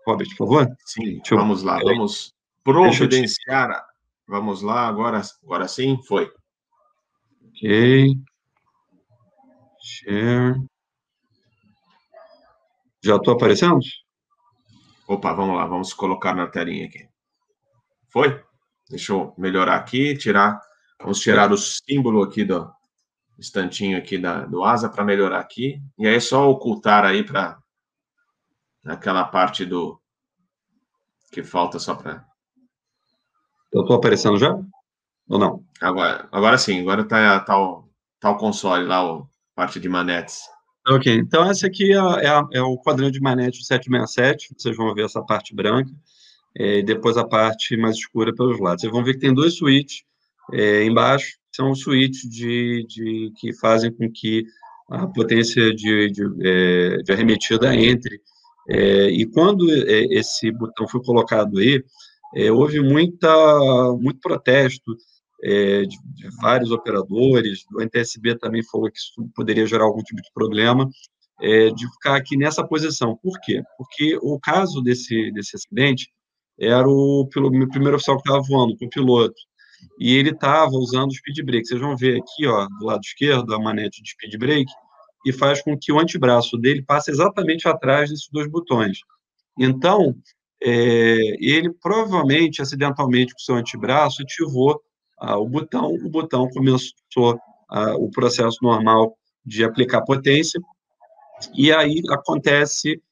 Robert, 0.06 0.28
por 0.28 0.36
favor? 0.36 0.76
Sim, 0.84 1.16
Deixa 1.16 1.34
vamos 1.34 1.62
eu... 1.62 1.66
lá, 1.66 1.80
vamos 1.80 2.32
providenciar. 2.62 3.84
Vamos 4.28 4.62
lá, 4.62 4.86
agora, 4.86 5.20
agora 5.42 5.66
sim, 5.66 6.00
foi. 6.06 6.32
Ok. 7.48 8.14
Share. 9.80 10.60
Já 13.04 13.16
estou 13.16 13.34
aparecendo? 13.34 13.78
Opa, 15.08 15.32
vamos 15.32 15.56
lá, 15.56 15.66
vamos 15.66 15.92
colocar 15.92 16.34
na 16.34 16.46
telinha 16.46 16.86
aqui. 16.86 17.08
Foi? 18.08 18.42
Deixa 18.88 19.12
eu 19.12 19.34
melhorar 19.36 19.76
aqui, 19.76 20.16
tirar. 20.16 20.60
Vamos 21.00 21.20
tirar 21.20 21.52
o 21.52 21.58
símbolo 21.58 22.22
aqui 22.22 22.44
do 22.44 22.72
instantinho 23.38 23.98
aqui 23.98 24.18
da, 24.18 24.44
do 24.44 24.64
asa 24.64 24.88
para 24.88 25.04
melhorar 25.04 25.40
aqui. 25.40 25.80
E 25.98 26.06
aí 26.06 26.14
é 26.14 26.20
só 26.20 26.48
ocultar 26.50 27.04
aí 27.04 27.22
para 27.22 27.58
aquela 28.86 29.24
parte 29.24 29.64
do 29.64 30.00
que 31.30 31.42
falta 31.42 31.78
só 31.78 31.94
para. 31.94 32.24
Eu 33.72 33.82
estou 33.82 33.96
aparecendo 33.96 34.38
já? 34.38 34.58
Ou 35.28 35.38
não? 35.38 35.64
Agora, 35.80 36.28
agora 36.30 36.56
sim, 36.56 36.80
agora 36.80 37.02
está 37.02 37.40
tá 37.40 37.58
o, 37.58 37.88
tá 38.20 38.30
o 38.30 38.36
console 38.36 38.86
lá, 38.86 39.00
a 39.00 39.22
parte 39.54 39.80
de 39.80 39.88
manetes. 39.88 40.40
Ok, 40.88 41.12
então 41.12 41.50
esse 41.50 41.66
aqui 41.66 41.92
é, 41.92 41.96
é, 41.96 42.58
é 42.58 42.62
o 42.62 42.78
quadrante 42.78 43.14
de 43.14 43.20
manete 43.20 43.64
767, 43.64 44.54
vocês 44.56 44.76
vão 44.76 44.94
ver 44.94 45.04
essa 45.04 45.20
parte 45.20 45.52
branca, 45.52 45.90
é, 46.56 46.78
e 46.78 46.82
depois 46.82 47.16
a 47.16 47.26
parte 47.26 47.76
mais 47.76 47.96
escura 47.96 48.32
pelos 48.32 48.60
lados. 48.60 48.82
Vocês 48.82 48.92
vão 48.92 49.02
ver 49.02 49.14
que 49.14 49.20
tem 49.20 49.34
dois 49.34 49.56
switches 49.56 50.04
é, 50.52 50.84
embaixo, 50.84 51.38
são 51.52 51.74
switches 51.74 52.30
de, 52.30 52.86
de, 52.88 53.32
que 53.36 53.52
fazem 53.54 53.92
com 53.92 54.08
que 54.10 54.44
a 54.88 55.08
potência 55.08 55.74
de, 55.74 56.10
de, 56.12 56.22
é, 56.40 56.96
de 56.98 57.12
arremetida 57.12 57.74
entre. 57.74 58.20
É, 58.68 59.08
e 59.10 59.26
quando 59.26 59.70
é, 59.70 60.04
esse 60.10 60.50
botão 60.50 60.88
foi 60.88 61.02
colocado 61.02 61.58
aí, 61.58 61.82
houve 62.52 62.80
muita, 62.80 63.32
muito 63.98 64.20
protesto, 64.20 64.96
é, 65.42 65.82
de, 65.82 65.96
de, 66.14 66.28
vários 66.40 66.70
operadores, 66.70 67.64
o 67.72 67.80
NTSB 67.80 68.36
também 68.38 68.62
falou 68.64 68.90
que 68.90 68.98
isso 68.98 69.12
poderia 69.34 69.66
gerar 69.66 69.84
algum 69.84 70.02
tipo 70.02 70.20
de 70.20 70.30
problema, 70.34 70.88
é, 71.40 71.70
de 71.70 71.86
ficar 71.92 72.16
aqui 72.16 72.36
nessa 72.36 72.66
posição. 72.66 73.16
Por 73.16 73.38
quê? 73.40 73.62
Porque 73.76 74.18
o 74.22 74.38
caso 74.40 74.82
desse, 74.82 75.30
desse 75.32 75.56
acidente 75.56 76.10
era 76.58 76.88
o, 76.88 77.28
pelo, 77.32 77.50
primeiro 77.68 77.96
oficial 77.96 78.16
que 78.16 78.28
estava 78.28 78.42
voando, 78.42 78.76
com 78.78 78.86
o 78.86 78.90
piloto, 78.90 79.34
e 80.00 80.14
ele 80.16 80.30
estava 80.30 80.70
usando 80.72 81.10
o 81.10 81.14
speed 81.14 81.44
brake. 81.44 81.66
Vocês 81.66 81.80
vão 81.80 81.96
ver 81.96 82.18
aqui, 82.18 82.46
ó, 82.46 82.66
do 82.78 82.86
lado 82.86 83.00
esquerdo, 83.04 83.54
a 83.54 83.58
manete 83.58 84.02
de 84.02 84.10
speed 84.10 84.38
brake, 84.38 84.72
e 85.26 85.32
faz 85.32 85.60
com 85.60 85.76
que 85.76 85.90
o 85.90 85.98
antebraço 85.98 86.56
dele 86.56 86.82
passe 86.82 87.10
exatamente 87.10 87.66
atrás 87.66 88.08
desses 88.08 88.28
dois 88.30 88.48
botões. 88.48 89.00
Então, 89.58 90.14
é, 90.62 91.16
ele 91.40 91.68
provavelmente, 91.82 92.62
acidentalmente, 92.62 93.34
com 93.34 93.40
o 93.40 93.42
seu 93.42 93.56
antebraço, 93.56 94.22
ativou 94.22 94.80
ah, 95.18 95.36
o 95.36 95.48
botão, 95.48 95.92
o 95.92 96.08
botão 96.08 96.48
começou 96.48 97.40
ah, 97.68 97.96
o 97.96 98.08
processo 98.08 98.58
normal 98.62 99.16
de 99.44 99.64
aplicar 99.64 100.02
potência, 100.02 100.60
e 101.52 101.72
aí 101.72 102.00
acontece, 102.10 103.02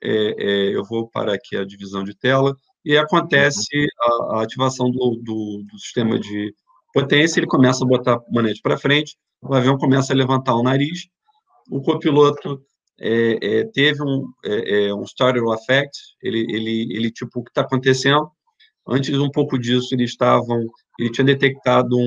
é, 0.00 0.10
é, 0.10 0.76
eu 0.76 0.84
vou 0.84 1.08
parar 1.08 1.34
aqui 1.34 1.56
a 1.56 1.64
divisão 1.64 2.04
de 2.04 2.14
tela, 2.14 2.54
e 2.84 2.96
acontece 2.96 3.88
a, 4.00 4.36
a 4.36 4.42
ativação 4.42 4.92
do, 4.92 5.20
do, 5.24 5.64
do, 5.68 5.78
sistema 5.78 6.20
de 6.20 6.54
potência, 6.94 7.40
ele 7.40 7.48
começa 7.48 7.84
a 7.84 7.88
botar 7.88 8.18
o 8.18 8.32
manete 8.32 8.62
para 8.62 8.78
frente, 8.78 9.16
o 9.42 9.52
avião 9.52 9.76
começa 9.76 10.12
a 10.12 10.16
levantar 10.16 10.54
o 10.54 10.62
nariz, 10.62 11.08
o 11.70 11.80
copiloto 11.80 12.62
é, 13.00 13.38
é, 13.60 13.64
teve 13.64 14.02
um, 14.02 14.28
é, 14.44 14.86
é 14.86 14.94
um 14.94 15.02
startle 15.02 15.52
effect, 15.54 15.98
ele, 16.22 16.40
ele, 16.50 16.96
ele 16.96 17.10
tipo, 17.10 17.40
o 17.40 17.44
que 17.44 17.50
está 17.50 17.62
acontecendo? 17.62 18.30
Antes, 18.86 19.18
um 19.18 19.30
pouco 19.30 19.58
disso, 19.58 19.94
eles 19.94 20.10
estavam 20.10 20.66
ele 20.98 21.10
tinha 21.12 21.24
detectado 21.24 21.96
um, 21.96 22.00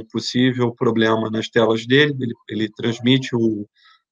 um 0.00 0.06
possível 0.10 0.72
problema 0.72 1.28
nas 1.28 1.48
telas 1.48 1.84
dele, 1.84 2.14
ele, 2.20 2.34
ele 2.48 2.70
transmite 2.70 3.34
o, 3.34 3.66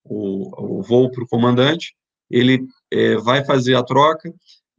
o, 0.05 0.79
o 0.79 0.83
voo 0.83 1.09
para 1.11 1.23
o 1.23 1.29
comandante, 1.29 1.95
ele 2.29 2.67
é, 2.91 3.17
vai 3.17 3.45
fazer 3.45 3.77
a 3.77 3.83
troca, 3.85 4.35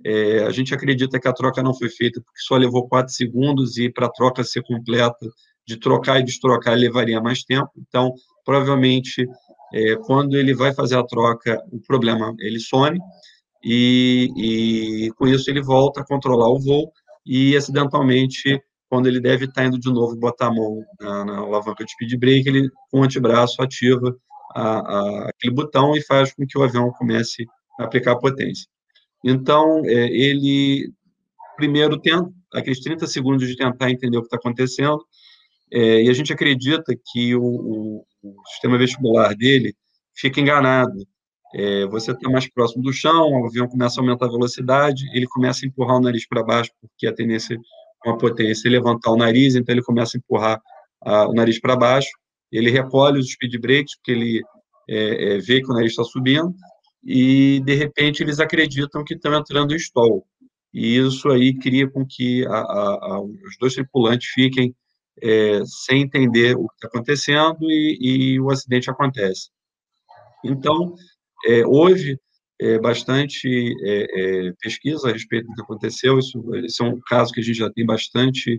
é, 0.06 0.44
a 0.44 0.52
gente 0.52 0.74
acredita 0.74 1.20
que 1.20 1.28
a 1.28 1.34
troca 1.34 1.64
não 1.64 1.74
foi 1.74 1.90
feita 1.90 2.20
porque 2.20 2.42
só 2.42 2.58
levou 2.58 2.88
quatro 2.88 3.14
segundos 3.14 3.78
e 3.78 3.90
para 3.90 4.08
a 4.08 4.12
troca 4.12 4.44
ser 4.44 4.62
completa, 4.64 5.26
de 5.66 5.78
trocar 5.78 6.20
e 6.20 6.24
destrocar, 6.24 6.76
levaria 6.76 7.20
mais 7.22 7.44
tempo. 7.44 7.72
Então, 7.88 8.14
provavelmente, 8.44 9.26
é, 9.76 9.98
quando 9.98 10.38
ele 10.38 10.56
vai 10.56 10.74
fazer 10.74 10.98
a 10.98 11.04
troca, 11.04 11.62
o 11.70 11.80
problema 11.82 12.34
ele 12.40 12.60
some 12.60 12.98
e, 13.62 14.30
e 14.38 15.12
com 15.18 15.28
isso 15.28 15.50
ele 15.50 15.62
volta 15.62 16.00
a 16.00 16.06
controlar 16.06 16.48
o 16.48 16.60
voo 16.60 16.90
e 17.26 17.58
acidentalmente 17.58 18.58
quando 18.90 19.08
ele 19.08 19.20
deve 19.20 19.46
estar 19.46 19.66
indo 19.66 19.78
de 19.78 19.92
novo 19.92 20.16
botar 20.16 20.48
a 20.48 20.54
mão 20.54 20.82
na, 21.02 21.26
na 21.26 21.38
alavanca 21.40 21.84
de 21.84 21.92
speed 21.92 22.18
brake, 22.18 22.48
ele 22.48 22.70
com 22.90 23.02
o 23.02 23.04
antebraço 23.04 23.62
ativa 23.62 24.16
a, 24.56 24.64
a, 24.64 25.30
aquele 25.30 25.54
botão 25.54 25.94
e 25.94 26.02
faz 26.02 26.34
com 26.34 26.46
que 26.48 26.58
o 26.58 26.64
avião 26.64 26.90
comece 26.92 27.46
a 27.78 27.84
aplicar 27.84 28.16
potência. 28.16 28.68
Então, 29.24 29.82
é, 29.84 30.08
ele 30.08 30.90
primeiro 31.58 32.00
tenta 32.00 32.32
aqueles 32.54 32.80
30 32.80 33.08
segundos 33.08 33.46
de 33.48 33.58
tentar 33.58 33.90
entender 33.90 34.18
o 34.18 34.22
que 34.22 34.28
está 34.28 34.38
acontecendo, 34.38 35.04
é, 35.72 36.04
e 36.04 36.10
a 36.10 36.14
gente 36.14 36.32
acredita 36.32 36.96
que 37.12 37.36
o, 37.36 38.06
o, 38.24 38.36
sistema 38.48 38.78
vestibular 38.78 39.36
dele 39.36 39.74
fica 40.16 40.40
enganado. 40.40 41.06
É, 41.54 41.86
você 41.86 42.12
está 42.12 42.30
mais 42.30 42.50
próximo 42.52 42.84
do 42.84 42.92
chão, 42.92 43.32
o 43.32 43.48
avião 43.48 43.68
começa 43.68 44.00
a 44.00 44.04
aumentar 44.04 44.26
a 44.26 44.32
velocidade, 44.32 45.06
ele 45.14 45.28
começa 45.28 45.66
a 45.66 45.68
empurrar 45.68 45.98
o 45.98 46.02
nariz 46.02 46.28
para 46.28 46.44
baixo, 46.44 46.72
porque 46.82 47.08
a 47.08 47.14
tendência 47.14 47.58
uma 48.06 48.18
potência 48.18 48.68
e 48.68 48.72
levantar 48.72 49.12
o 49.12 49.18
nariz, 49.18 49.56
então 49.56 49.74
ele 49.74 49.84
começa 49.84 50.16
a 50.16 50.20
empurrar 50.20 50.62
a, 51.02 51.28
o 51.28 51.34
nariz 51.34 51.60
para 51.60 51.76
baixo, 51.76 52.10
ele 52.52 52.70
recolhe 52.70 53.20
os 53.20 53.32
speed 53.32 53.60
brakes, 53.60 53.96
porque 53.96 54.12
ele 54.12 54.44
é, 54.88 55.36
é, 55.36 55.38
vê 55.40 55.62
que 55.62 55.72
o 55.72 55.74
nariz 55.74 55.92
está 55.92 56.04
subindo, 56.04 56.54
e, 57.04 57.62
de 57.64 57.74
repente, 57.76 58.24
eles 58.24 58.40
acreditam 58.40 59.04
que 59.04 59.14
estão 59.14 59.34
entrando 59.34 59.74
em 59.74 59.78
stall. 59.78 60.26
E 60.74 60.98
isso 60.98 61.30
aí 61.30 61.54
cria 61.54 61.88
com 61.88 62.06
que 62.06 62.46
a, 62.48 62.58
a, 62.58 63.22
os 63.22 63.58
dois 63.60 63.76
tripulantes 63.76 64.28
fiquem 64.30 64.76
é, 65.22 65.62
sem 65.66 66.02
entender 66.02 66.56
o 66.56 66.68
que 66.68 66.76
está 66.76 66.88
acontecendo 66.88 67.58
e, 67.64 67.98
e, 68.02 68.40
o 68.40 68.50
acidente 68.50 68.90
acontece. 68.90 69.50
Então, 70.44 70.94
é, 71.46 71.66
hoje, 71.66 72.20
é, 72.60 72.80
bastante 72.80 73.48
é, 73.84 74.48
é, 74.48 74.54
pesquisa 74.62 75.10
a 75.10 75.14
respeito 75.14 75.48
do 75.48 75.54
que 75.54 75.62
aconteceu, 75.62 76.20
isso, 76.20 76.56
esse 76.56 76.82
é 76.82 76.86
um 76.86 77.00
caso 77.08 77.32
que 77.32 77.40
a 77.40 77.44
gente 77.44 77.58
já 77.58 77.70
tem 77.70 77.86
bastante 77.86 78.58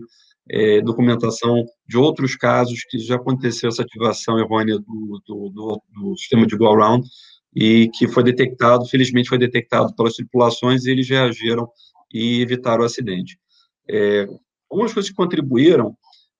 é, 0.49 0.81
documentação 0.81 1.65
de 1.87 1.97
outros 1.97 2.35
casos 2.35 2.83
que 2.89 2.97
já 2.99 3.15
aconteceu 3.15 3.69
essa 3.69 3.81
ativação 3.81 4.39
errônea 4.39 4.77
do, 4.79 5.21
do, 5.25 5.49
do, 5.49 5.81
do 5.93 6.17
sistema 6.17 6.45
de 6.45 6.55
go-around 6.55 7.07
e 7.55 7.89
que 7.97 8.07
foi 8.07 8.23
detectado, 8.23 8.85
felizmente 8.85 9.29
foi 9.29 9.37
detectado 9.37 9.93
pelas 9.95 10.13
tripulações 10.13 10.85
e 10.85 10.91
eles 10.91 11.09
reagiram 11.09 11.67
e 12.13 12.41
evitaram 12.41 12.83
o 12.83 12.85
acidente. 12.85 13.37
É, 13.89 14.27
algumas 14.69 14.93
coisas 14.93 15.09
que 15.09 15.15
contribuíram, 15.15 15.97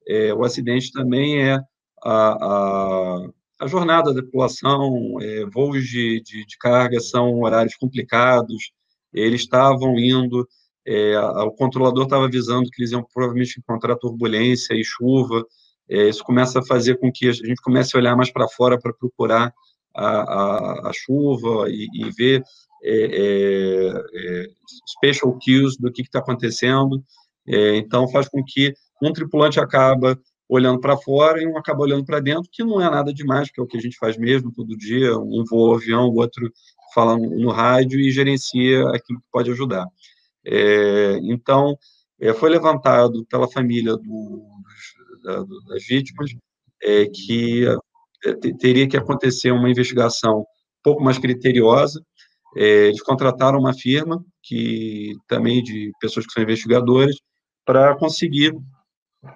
é, 0.08 0.34
o 0.34 0.44
acidente 0.44 0.92
também 0.92 1.44
é 1.44 1.60
a, 2.04 2.46
a, 2.46 3.30
a 3.62 3.68
jornada 3.68 4.14
da 4.14 4.22
tripulação, 4.22 5.18
é, 5.22 5.46
voos 5.46 5.86
de, 5.86 6.22
de, 6.22 6.46
de 6.46 6.58
carga 6.58 7.00
são 7.00 7.42
horários 7.42 7.76
complicados, 7.76 8.72
eles 9.14 9.42
estavam 9.42 9.98
indo 9.98 10.48
é, 10.88 11.20
o 11.20 11.52
controlador 11.52 12.06
estava 12.06 12.26
avisando 12.26 12.70
que 12.72 12.82
eles 12.82 12.94
iam 12.94 13.06
provavelmente 13.14 13.60
encontrar 13.60 13.98
turbulência 13.98 14.74
e 14.74 14.86
chuva. 14.86 15.46
É, 15.90 16.08
isso 16.08 16.24
começa 16.24 16.60
a 16.60 16.66
fazer 16.66 16.98
com 16.98 17.12
que 17.12 17.28
a 17.28 17.34
gente 17.34 17.62
comece 17.62 17.94
a 17.94 18.00
olhar 18.00 18.16
mais 18.16 18.32
para 18.32 18.48
fora 18.48 18.80
para 18.80 18.94
procurar 18.94 19.54
a, 19.94 20.08
a, 20.08 20.90
a, 20.90 20.92
chuva 20.94 21.70
e, 21.70 21.88
e 21.94 22.10
ver 22.12 22.42
é, 22.82 23.04
é, 23.04 24.04
é 24.14 24.48
special 24.88 25.38
cues 25.44 25.76
do 25.78 25.92
que 25.92 26.04
está 26.04 26.20
acontecendo. 26.20 27.04
É, 27.48 27.78
então, 27.78 28.08
faz 28.10 28.28
com 28.28 28.44
que 28.44 28.74
um 29.02 29.14
tripulante 29.14 29.60
acaba 29.60 30.20
olhando 30.50 30.80
para 30.80 30.98
fora 30.98 31.42
e 31.42 31.48
um 31.48 31.58
acaba 31.58 31.82
olhando 31.82 32.06
para 32.06 32.20
dentro, 32.20 32.50
que 32.52 32.64
não 32.64 32.82
é 32.82 32.90
nada 32.90 33.14
demais, 33.14 33.52
que 33.52 33.60
é 33.60 33.64
o 33.64 33.68
que 33.68 33.78
a 33.78 33.82
gente 33.82 33.98
faz 33.98 34.18
mesmo 34.18 34.52
todo 34.52 34.78
dia. 34.78 35.18
Um 35.18 35.44
voa 35.50 35.76
avião, 35.76 36.08
o 36.08 36.16
outro 36.16 36.52
fala 36.94 37.18
no 37.18 37.50
rádio 37.52 38.00
e 38.00 38.12
gerencia 38.12 38.82
aquilo 38.90 39.20
que 39.20 39.28
pode 39.32 39.52
ajudar. 39.52 39.86
É, 40.46 41.20
então, 41.24 41.78
é, 42.20 42.34
foi 42.34 42.50
levantado 42.50 43.26
pela 43.26 43.50
família 43.50 43.96
do, 43.98 44.44
da, 45.24 45.44
das 45.70 45.86
vítimas 45.86 46.32
é, 46.82 47.06
que 47.06 47.66
é, 48.26 48.34
teria 48.60 48.88
que 48.88 48.98
acontecer 48.98 49.52
uma 49.52 49.70
investigação 49.70 50.40
um 50.40 50.46
pouco 50.84 51.04
mais 51.04 51.18
criteriosa. 51.18 52.02
É, 52.56 52.88
eles 52.88 53.02
contrataram 53.02 53.60
uma 53.60 53.74
firma 53.74 54.24
que 54.42 55.14
também 55.28 55.62
de 55.62 55.92
pessoas 56.00 56.26
que 56.26 56.32
são 56.32 56.44
investigadoras 56.44 57.18
para 57.68 57.96
conseguir 57.96 58.58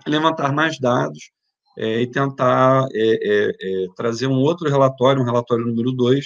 levantar 0.07 0.51
mais 0.51 0.79
dados 0.79 1.29
é, 1.77 2.01
e 2.01 2.07
tentar 2.07 2.87
trazer 3.95 4.25
um 4.25 4.39
outro 4.39 4.67
relatório, 4.67 5.21
um 5.21 5.25
relatório 5.25 5.65
número 5.65 5.91
2, 5.91 6.25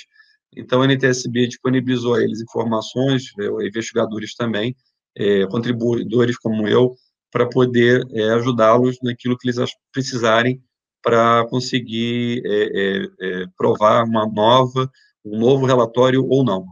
então, 0.55 0.81
a 0.81 0.85
NTSB 0.85 1.47
disponibilizou 1.47 2.15
a 2.15 2.24
eles 2.24 2.41
informações, 2.41 3.31
é, 3.39 3.67
investigadores 3.67 4.35
também, 4.35 4.75
é, 5.15 5.45
contribuidores 5.47 6.38
como 6.38 6.67
eu, 6.67 6.95
para 7.31 7.47
poder 7.50 8.05
é, 8.12 8.29
ajudá-los 8.31 8.97
naquilo 9.03 9.38
que 9.38 9.50
eles 9.50 9.71
precisarem 9.91 10.63
para 11.03 11.45
conseguir 11.50 12.41
é, 12.45 12.50
é, 12.50 13.07
é, 13.21 13.45
provar 13.57 14.05
uma 14.05 14.25
nova, 14.25 14.89
um 15.24 15.38
novo 15.38 15.65
relatório 15.65 16.25
ou 16.27 16.43
não. 16.43 16.65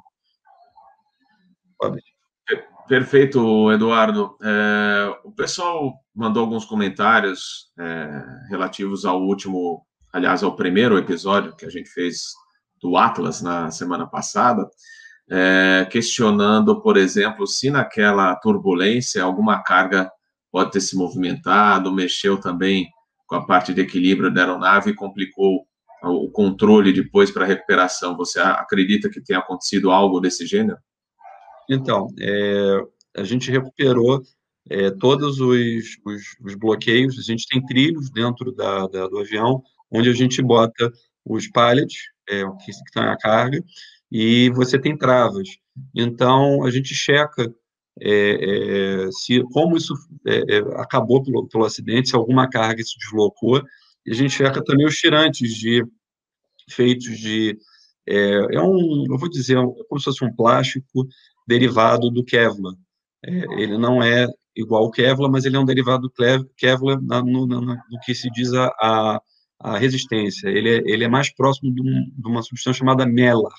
Pode. 1.77 2.12
Perfeito, 2.87 3.71
Eduardo. 3.71 4.37
o 5.23 5.31
pessoal 5.31 5.93
mandou 6.13 6.43
alguns 6.43 6.65
comentários 6.65 7.71
relativos 8.49 9.05
ao 9.05 9.21
último, 9.21 9.85
aliás, 10.11 10.43
ao 10.43 10.55
primeiro 10.55 10.97
episódio 10.97 11.55
que 11.55 11.65
a 11.65 11.69
gente 11.69 11.89
fez 11.89 12.33
do 12.81 12.97
Atlas 12.97 13.41
na 13.41 13.71
semana 13.71 14.05
passada, 14.05 14.69
é, 15.31 15.87
questionando, 15.89 16.81
por 16.81 16.97
exemplo, 16.97 17.47
se 17.47 17.71
naquela 17.71 18.35
turbulência 18.35 19.23
alguma 19.23 19.63
carga 19.63 20.11
pode 20.51 20.71
ter 20.71 20.81
se 20.81 20.95
movimentado, 20.97 21.91
mexeu 21.91 22.37
também 22.37 22.87
com 23.25 23.35
a 23.35 23.45
parte 23.45 23.73
de 23.73 23.81
equilíbrio 23.81 24.31
da 24.31 24.41
aeronave 24.41 24.91
e 24.91 24.95
complicou 24.95 25.65
o 26.03 26.29
controle 26.29 26.91
depois 26.91 27.31
para 27.31 27.45
a 27.45 27.47
recuperação. 27.47 28.17
Você 28.17 28.39
acredita 28.39 29.09
que 29.09 29.23
tenha 29.23 29.39
acontecido 29.39 29.89
algo 29.89 30.19
desse 30.19 30.45
gênero? 30.45 30.77
Então, 31.69 32.07
é, 32.19 32.81
a 33.17 33.23
gente 33.23 33.51
recuperou 33.51 34.21
é, 34.69 34.91
todos 34.91 35.39
os, 35.39 35.97
os, 36.05 36.21
os, 36.43 36.55
bloqueios, 36.55 37.17
a 37.19 37.21
gente 37.21 37.47
tem 37.47 37.65
trilhos 37.65 38.09
dentro 38.09 38.51
da, 38.51 38.87
da, 38.87 39.07
do 39.07 39.19
avião, 39.19 39.61
onde 39.91 40.09
a 40.09 40.13
gente 40.13 40.41
bota 40.41 40.91
os 41.25 41.47
pallets, 41.49 41.97
é, 42.29 42.43
que 42.63 42.71
está 42.71 43.05
na 43.05 43.17
carga, 43.17 43.63
e 44.11 44.49
você 44.51 44.79
tem 44.79 44.97
travas. 44.97 45.47
Então, 45.95 46.63
a 46.63 46.71
gente 46.71 46.93
checa 46.93 47.53
é, 48.01 49.05
é, 49.05 49.11
se, 49.11 49.43
como 49.51 49.77
isso 49.77 49.93
é, 50.25 50.57
é, 50.57 50.57
acabou 50.81 51.23
pelo, 51.23 51.47
pelo 51.47 51.65
acidente, 51.65 52.09
se 52.09 52.15
alguma 52.15 52.49
carga 52.49 52.83
se 52.83 52.97
deslocou, 52.97 53.61
e 54.05 54.11
a 54.11 54.15
gente 54.15 54.33
checa 54.33 54.63
também 54.63 54.85
os 54.85 54.95
tirantes 54.95 55.53
de, 55.53 55.85
feitos 56.69 57.17
de, 57.17 57.57
é 58.05 58.61
um, 58.61 59.05
eu 59.09 59.17
vou 59.17 59.29
dizer, 59.29 59.57
é 59.57 59.61
como 59.87 59.99
se 59.99 60.05
fosse 60.05 60.25
um 60.25 60.35
plástico 60.35 61.07
derivado 61.47 62.09
do 62.09 62.23
Kevlar. 62.23 62.73
ele 63.23 63.77
não 63.77 64.01
é 64.01 64.27
igual 64.55 64.83
ao 64.83 64.91
Kevlar, 64.91 65.31
mas 65.31 65.45
ele 65.45 65.55
é 65.55 65.59
um 65.59 65.65
derivado 65.65 66.03
do 66.03 66.13
Kevlar 66.55 67.01
no, 67.01 67.47
no, 67.47 67.61
no 67.61 67.77
que 68.05 68.13
se 68.13 68.29
diz 68.31 68.53
a, 68.53 69.21
a 69.59 69.77
resistência. 69.77 70.47
Ele 70.49 70.69
é, 70.69 70.81
ele 70.85 71.03
é 71.03 71.07
mais 71.07 71.33
próximo 71.33 71.73
de, 71.73 71.81
um, 71.81 72.11
de 72.15 72.27
uma 72.27 72.43
substância 72.43 72.79
chamada 72.79 73.05
Mellar, 73.05 73.53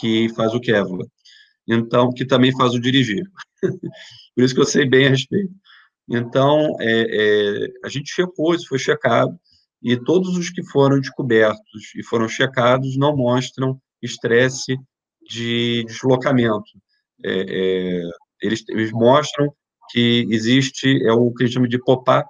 que 0.00 0.28
faz 0.34 0.54
o 0.54 0.60
Kevlar. 0.60 1.06
Então, 1.66 2.12
que 2.12 2.24
também 2.24 2.56
faz 2.56 2.74
o 2.74 2.80
dirigir. 2.80 3.24
Por 4.34 4.44
isso 4.44 4.54
que 4.54 4.60
eu 4.60 4.66
sei 4.66 4.88
bem 4.88 5.06
a 5.06 5.10
respeito. 5.10 5.52
Então, 6.08 6.76
é, 6.80 7.06
é, 7.10 7.68
a 7.84 7.88
gente 7.88 8.12
checou, 8.12 8.54
isso 8.54 8.68
foi 8.68 8.78
checado, 8.78 9.38
e 9.82 9.96
todos 9.96 10.36
os 10.36 10.50
que 10.50 10.62
foram 10.70 11.00
descobertos 11.00 11.94
e 11.94 12.02
foram 12.02 12.28
checados 12.28 12.96
não 12.96 13.16
mostram 13.16 13.80
estresse 14.02 14.76
de 15.28 15.84
deslocamento. 15.86 16.70
É, 17.24 17.46
é 17.48 18.02
eles, 18.42 18.64
eles, 18.68 18.92
mostram 18.92 19.52
que 19.90 20.26
existe, 20.30 21.02
é 21.06 21.12
o 21.12 21.32
que 21.32 21.44
a 21.44 21.46
gente 21.46 21.54
chama 21.54 21.68
de 21.68 21.78
pop-up, 21.78 22.28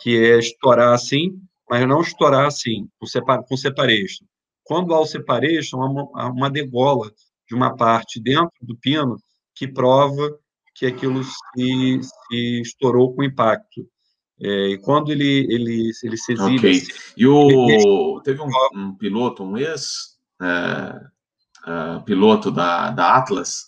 que 0.00 0.16
é 0.16 0.38
estourar 0.38 0.92
assim, 0.92 1.38
mas 1.68 1.86
não 1.86 2.00
estourar 2.00 2.46
assim, 2.46 2.88
com, 2.98 3.06
separ, 3.06 3.42
com 3.44 3.56
separation. 3.56 4.24
Quando 4.64 4.94
há 4.94 5.00
o 5.00 5.06
separation, 5.06 5.82
há 5.82 5.90
uma, 5.90 6.10
há 6.14 6.28
uma 6.28 6.50
degola 6.50 7.12
de 7.48 7.54
uma 7.54 7.76
parte 7.76 8.20
dentro 8.20 8.52
do 8.60 8.76
pino 8.76 9.16
que 9.54 9.68
prova 9.68 10.36
que 10.74 10.86
aquilo 10.86 11.22
se, 11.24 12.00
se 12.02 12.60
estourou 12.60 13.14
com 13.14 13.24
impacto. 13.24 13.88
É, 14.38 14.68
e 14.68 14.78
quando 14.78 15.10
ele, 15.10 15.46
ele, 15.50 15.90
ele 16.02 16.16
se 16.16 16.32
exibe... 16.32 16.58
Ok. 16.58 16.70
Assim, 16.70 16.92
e 17.16 17.26
o... 17.26 18.20
teve 18.22 18.40
um, 18.42 18.50
um, 18.74 18.94
piloto, 18.94 19.42
um 19.42 19.56
ex-piloto 19.56 22.48
é, 22.48 22.50
uh, 22.50 22.54
da, 22.54 22.90
da 22.90 23.16
Atlas, 23.16 23.64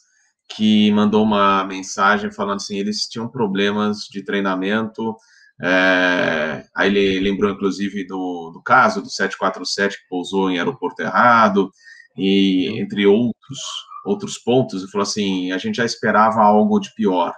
que 0.48 0.90
mandou 0.92 1.22
uma 1.22 1.64
mensagem 1.64 2.30
falando 2.30 2.56
assim, 2.56 2.78
eles 2.78 3.06
tinham 3.06 3.28
problemas 3.28 4.00
de 4.10 4.22
treinamento 4.22 5.16
é, 5.60 6.64
aí 6.74 6.88
ele 6.88 7.20
lembrou, 7.20 7.50
inclusive, 7.50 8.06
do, 8.06 8.50
do 8.52 8.62
caso 8.62 9.02
do 9.02 9.10
747 9.10 9.98
que 9.98 10.08
pousou 10.08 10.50
em 10.50 10.58
aeroporto 10.58 11.02
errado, 11.02 11.70
e 12.16 12.80
entre 12.80 13.06
outros, 13.06 13.58
outros 14.04 14.38
pontos, 14.38 14.82
e 14.82 14.90
falou 14.90 15.02
assim: 15.02 15.52
a 15.52 15.58
gente 15.58 15.76
já 15.76 15.84
esperava 15.84 16.40
algo 16.40 16.78
de 16.80 16.94
pior. 16.94 17.34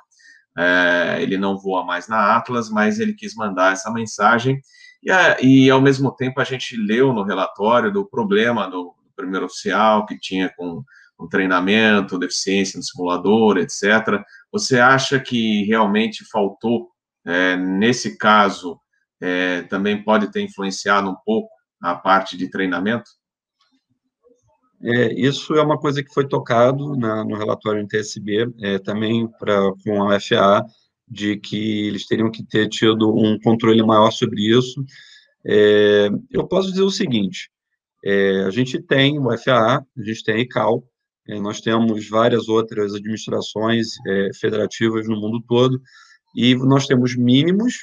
É, 0.58 1.18
ele 1.22 1.38
não 1.38 1.58
voa 1.58 1.84
mais 1.84 2.08
na 2.08 2.36
Atlas, 2.36 2.68
mas 2.68 3.00
ele 3.00 3.14
quis 3.14 3.34
mandar 3.34 3.72
essa 3.72 3.90
mensagem, 3.90 4.60
e, 5.02 5.10
e 5.46 5.70
ao 5.70 5.80
mesmo 5.80 6.10
tempo 6.14 6.40
a 6.40 6.44
gente 6.44 6.76
leu 6.76 7.12
no 7.12 7.22
relatório 7.22 7.92
do 7.92 8.04
problema 8.06 8.68
do 8.68 8.94
primeiro 9.16 9.46
oficial 9.46 10.06
que 10.06 10.18
tinha 10.18 10.52
com 10.56 10.82
o 11.20 11.28
treinamento, 11.28 12.18
deficiência 12.18 12.78
no 12.78 12.82
simulador, 12.82 13.58
etc. 13.58 14.22
Você 14.50 14.78
acha 14.80 15.20
que 15.20 15.64
realmente 15.64 16.24
faltou 16.24 16.88
é, 17.26 17.56
nesse 17.56 18.16
caso, 18.16 18.80
é, 19.20 19.62
também 19.62 20.02
pode 20.02 20.30
ter 20.32 20.40
influenciado 20.40 21.10
um 21.10 21.16
pouco 21.24 21.50
a 21.82 21.94
parte 21.94 22.36
de 22.36 22.50
treinamento? 22.50 23.10
É, 24.82 25.12
isso 25.12 25.54
é 25.54 25.62
uma 25.62 25.78
coisa 25.78 26.02
que 26.02 26.12
foi 26.12 26.26
tocado 26.26 26.96
na, 26.96 27.22
no 27.22 27.36
relatório 27.36 27.82
NTSB, 27.82 28.50
é, 28.62 28.78
também 28.78 29.28
pra, 29.38 29.60
com 29.84 30.08
a 30.08 30.18
FAA, 30.18 30.64
de 31.06 31.36
que 31.36 31.88
eles 31.88 32.06
teriam 32.06 32.30
que 32.30 32.42
ter 32.42 32.68
tido 32.68 33.14
um 33.14 33.38
controle 33.40 33.82
maior 33.82 34.10
sobre 34.10 34.42
isso. 34.42 34.82
É, 35.44 36.08
eu 36.30 36.46
posso 36.46 36.70
dizer 36.70 36.82
o 36.82 36.90
seguinte: 36.90 37.50
é, 38.04 38.44
a 38.44 38.50
gente 38.50 38.80
tem 38.80 39.18
o 39.18 39.36
FAA, 39.36 39.84
a 39.98 40.02
gente 40.02 40.24
tem 40.24 40.36
a 40.36 40.38
ICAO, 40.38 40.82
nós 41.38 41.60
temos 41.60 42.08
várias 42.08 42.48
outras 42.48 42.94
administrações 42.94 43.88
é, 44.06 44.30
federativas 44.34 45.06
no 45.06 45.20
mundo 45.20 45.42
todo, 45.46 45.80
e 46.34 46.54
nós 46.54 46.86
temos 46.86 47.14
mínimos, 47.16 47.74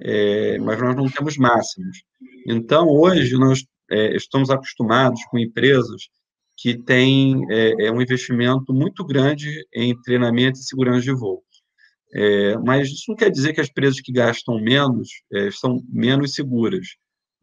é, 0.00 0.58
mas 0.58 0.80
nós 0.80 0.96
não 0.96 1.08
temos 1.08 1.36
máximos. 1.36 2.02
Então, 2.46 2.88
hoje, 2.88 3.36
nós 3.36 3.64
é, 3.90 4.16
estamos 4.16 4.50
acostumados 4.50 5.20
com 5.30 5.38
empresas 5.38 6.08
que 6.56 6.76
têm 6.76 7.42
é, 7.50 7.90
um 7.90 8.00
investimento 8.00 8.72
muito 8.72 9.04
grande 9.04 9.66
em 9.74 9.94
treinamento 10.02 10.58
e 10.58 10.62
segurança 10.62 11.02
de 11.02 11.12
voo. 11.12 11.42
É, 12.12 12.56
mas 12.58 12.88
isso 12.88 13.04
não 13.08 13.16
quer 13.16 13.30
dizer 13.30 13.52
que 13.52 13.60
as 13.60 13.68
empresas 13.68 14.00
que 14.00 14.12
gastam 14.12 14.60
menos 14.60 15.08
é, 15.32 15.46
estão 15.48 15.80
menos 15.88 16.34
seguras. 16.34 16.86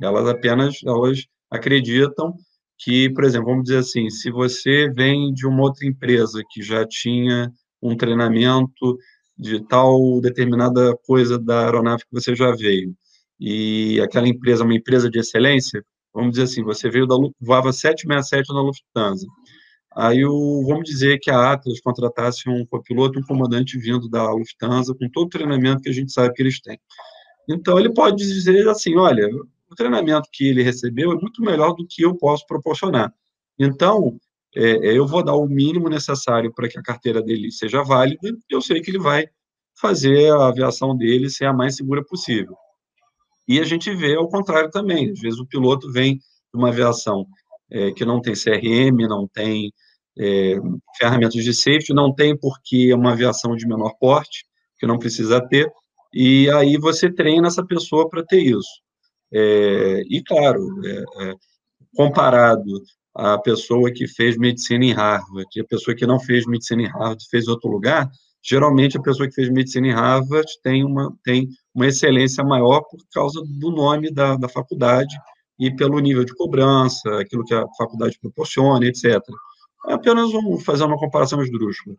Elas 0.01 0.27
apenas 0.27 0.77
elas 0.85 1.25
acreditam 1.49 2.35
que, 2.77 3.09
por 3.11 3.23
exemplo, 3.23 3.47
vamos 3.47 3.63
dizer 3.65 3.79
assim, 3.79 4.09
se 4.09 4.31
você 4.31 4.89
vem 4.89 5.33
de 5.33 5.47
uma 5.47 5.63
outra 5.63 5.87
empresa 5.87 6.43
que 6.51 6.61
já 6.61 6.85
tinha 6.85 7.51
um 7.81 7.95
treinamento 7.95 8.97
de 9.37 9.65
tal 9.67 10.19
determinada 10.21 10.95
coisa 11.05 11.39
da 11.39 11.65
aeronave 11.65 12.03
que 12.03 12.13
você 12.13 12.35
já 12.35 12.51
veio, 12.51 12.93
e 13.39 13.99
aquela 14.01 14.27
empresa, 14.27 14.63
uma 14.63 14.75
empresa 14.75 15.09
de 15.09 15.19
excelência, 15.19 15.83
vamos 16.13 16.31
dizer 16.31 16.43
assim, 16.43 16.63
você 16.63 16.89
veio 16.89 17.05
da 17.05 17.15
voava 17.39 17.71
767 17.71 18.53
na 18.53 18.61
Lufthansa. 18.61 19.27
Aí, 19.95 20.23
o, 20.25 20.63
vamos 20.67 20.87
dizer 20.87 21.19
que 21.19 21.31
a 21.31 21.53
Atlas 21.53 21.79
contratasse 21.81 22.47
um 22.47 22.65
copiloto, 22.67 23.19
um 23.19 23.23
comandante 23.23 23.79
vindo 23.79 24.07
da 24.07 24.31
Lufthansa, 24.31 24.93
com 24.93 25.09
todo 25.09 25.25
o 25.25 25.29
treinamento 25.29 25.81
que 25.81 25.89
a 25.89 25.93
gente 25.93 26.11
sabe 26.11 26.33
que 26.33 26.41
eles 26.43 26.61
têm. 26.61 26.79
Então, 27.49 27.79
ele 27.79 27.91
pode 27.91 28.17
dizer 28.17 28.67
assim: 28.67 28.95
olha, 28.95 29.27
o 29.69 29.75
treinamento 29.75 30.29
que 30.31 30.47
ele 30.47 30.63
recebeu 30.63 31.11
é 31.11 31.15
muito 31.15 31.41
melhor 31.41 31.73
do 31.73 31.85
que 31.87 32.03
eu 32.03 32.15
posso 32.15 32.45
proporcionar. 32.45 33.13
Então, 33.59 34.17
é, 34.55 34.89
é, 34.89 34.97
eu 34.97 35.05
vou 35.05 35.23
dar 35.23 35.35
o 35.35 35.47
mínimo 35.47 35.89
necessário 35.89 36.53
para 36.53 36.67
que 36.67 36.79
a 36.79 36.83
carteira 36.83 37.21
dele 37.21 37.51
seja 37.51 37.83
válida, 37.83 38.35
eu 38.49 38.61
sei 38.61 38.81
que 38.81 38.89
ele 38.89 38.99
vai 38.99 39.27
fazer 39.79 40.31
a 40.31 40.47
aviação 40.47 40.95
dele 40.95 41.29
ser 41.29 41.45
a 41.45 41.53
mais 41.53 41.75
segura 41.75 42.03
possível. 42.03 42.55
E 43.47 43.59
a 43.59 43.63
gente 43.63 43.93
vê 43.93 44.15
ao 44.15 44.27
contrário 44.27 44.69
também. 44.69 45.11
Às 45.11 45.19
vezes 45.19 45.39
o 45.39 45.45
piloto 45.45 45.91
vem 45.91 46.15
de 46.15 46.21
uma 46.55 46.69
aviação 46.69 47.25
é, 47.69 47.91
que 47.91 48.03
não 48.03 48.21
tem 48.21 48.33
CRM, 48.33 49.07
não 49.07 49.27
tem 49.27 49.71
é, 50.17 50.55
ferramentas 50.97 51.43
de 51.43 51.53
safety, 51.53 51.93
não 51.93 52.13
tem 52.13 52.35
porque 52.35 52.89
é 52.91 52.95
uma 52.95 53.11
aviação 53.11 53.55
de 53.55 53.67
menor 53.67 53.93
porte, 53.99 54.45
que 54.79 54.87
não 54.87 54.97
precisa 54.97 55.39
ter, 55.47 55.71
e 56.13 56.49
aí 56.51 56.77
você 56.77 57.11
treina 57.11 57.47
essa 57.47 57.65
pessoa 57.65 58.09
para 58.09 58.23
ter 58.23 58.41
isso. 58.41 58.81
É, 59.33 60.01
e, 60.09 60.23
claro, 60.23 60.65
é, 60.85 61.03
é, 61.23 61.35
comparado 61.95 62.81
à 63.15 63.37
pessoa 63.37 63.91
que 63.91 64.07
fez 64.07 64.37
medicina 64.37 64.85
em 64.85 64.93
Harvard, 64.93 65.47
e 65.55 65.61
a 65.61 65.65
pessoa 65.65 65.95
que 65.95 66.05
não 66.05 66.19
fez 66.19 66.45
medicina 66.45 66.83
em 66.83 66.87
Harvard 66.87 67.23
fez 67.29 67.47
outro 67.47 67.69
lugar, 67.69 68.09
geralmente 68.43 68.97
a 68.97 69.01
pessoa 69.01 69.27
que 69.27 69.35
fez 69.35 69.49
medicina 69.49 69.87
em 69.87 69.93
Harvard 69.93 70.47
tem 70.63 70.83
uma, 70.83 71.13
tem 71.23 71.49
uma 71.73 71.87
excelência 71.87 72.43
maior 72.43 72.81
por 72.81 72.99
causa 73.11 73.41
do 73.45 73.71
nome 73.71 74.11
da, 74.11 74.35
da 74.35 74.47
faculdade 74.47 75.15
e 75.59 75.75
pelo 75.75 75.99
nível 75.99 76.23
de 76.23 76.35
cobrança, 76.35 77.19
aquilo 77.19 77.43
que 77.43 77.53
a 77.53 77.65
faculdade 77.77 78.17
proporciona, 78.21 78.85
etc. 78.85 79.19
É 79.87 79.93
apenas 79.93 80.31
um, 80.33 80.59
fazer 80.59 80.83
uma 80.83 80.97
comparação 80.97 81.41
esdrúxula. 81.41 81.95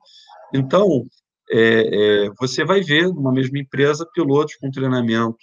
Então, 0.55 1.05
é, 1.51 2.27
é, 2.27 2.31
você 2.39 2.65
vai 2.65 2.81
ver 2.81 3.09
numa 3.09 3.33
mesma 3.33 3.59
empresa 3.59 4.07
pilotos 4.15 4.55
com 4.57 4.71
treinamento 4.71 5.37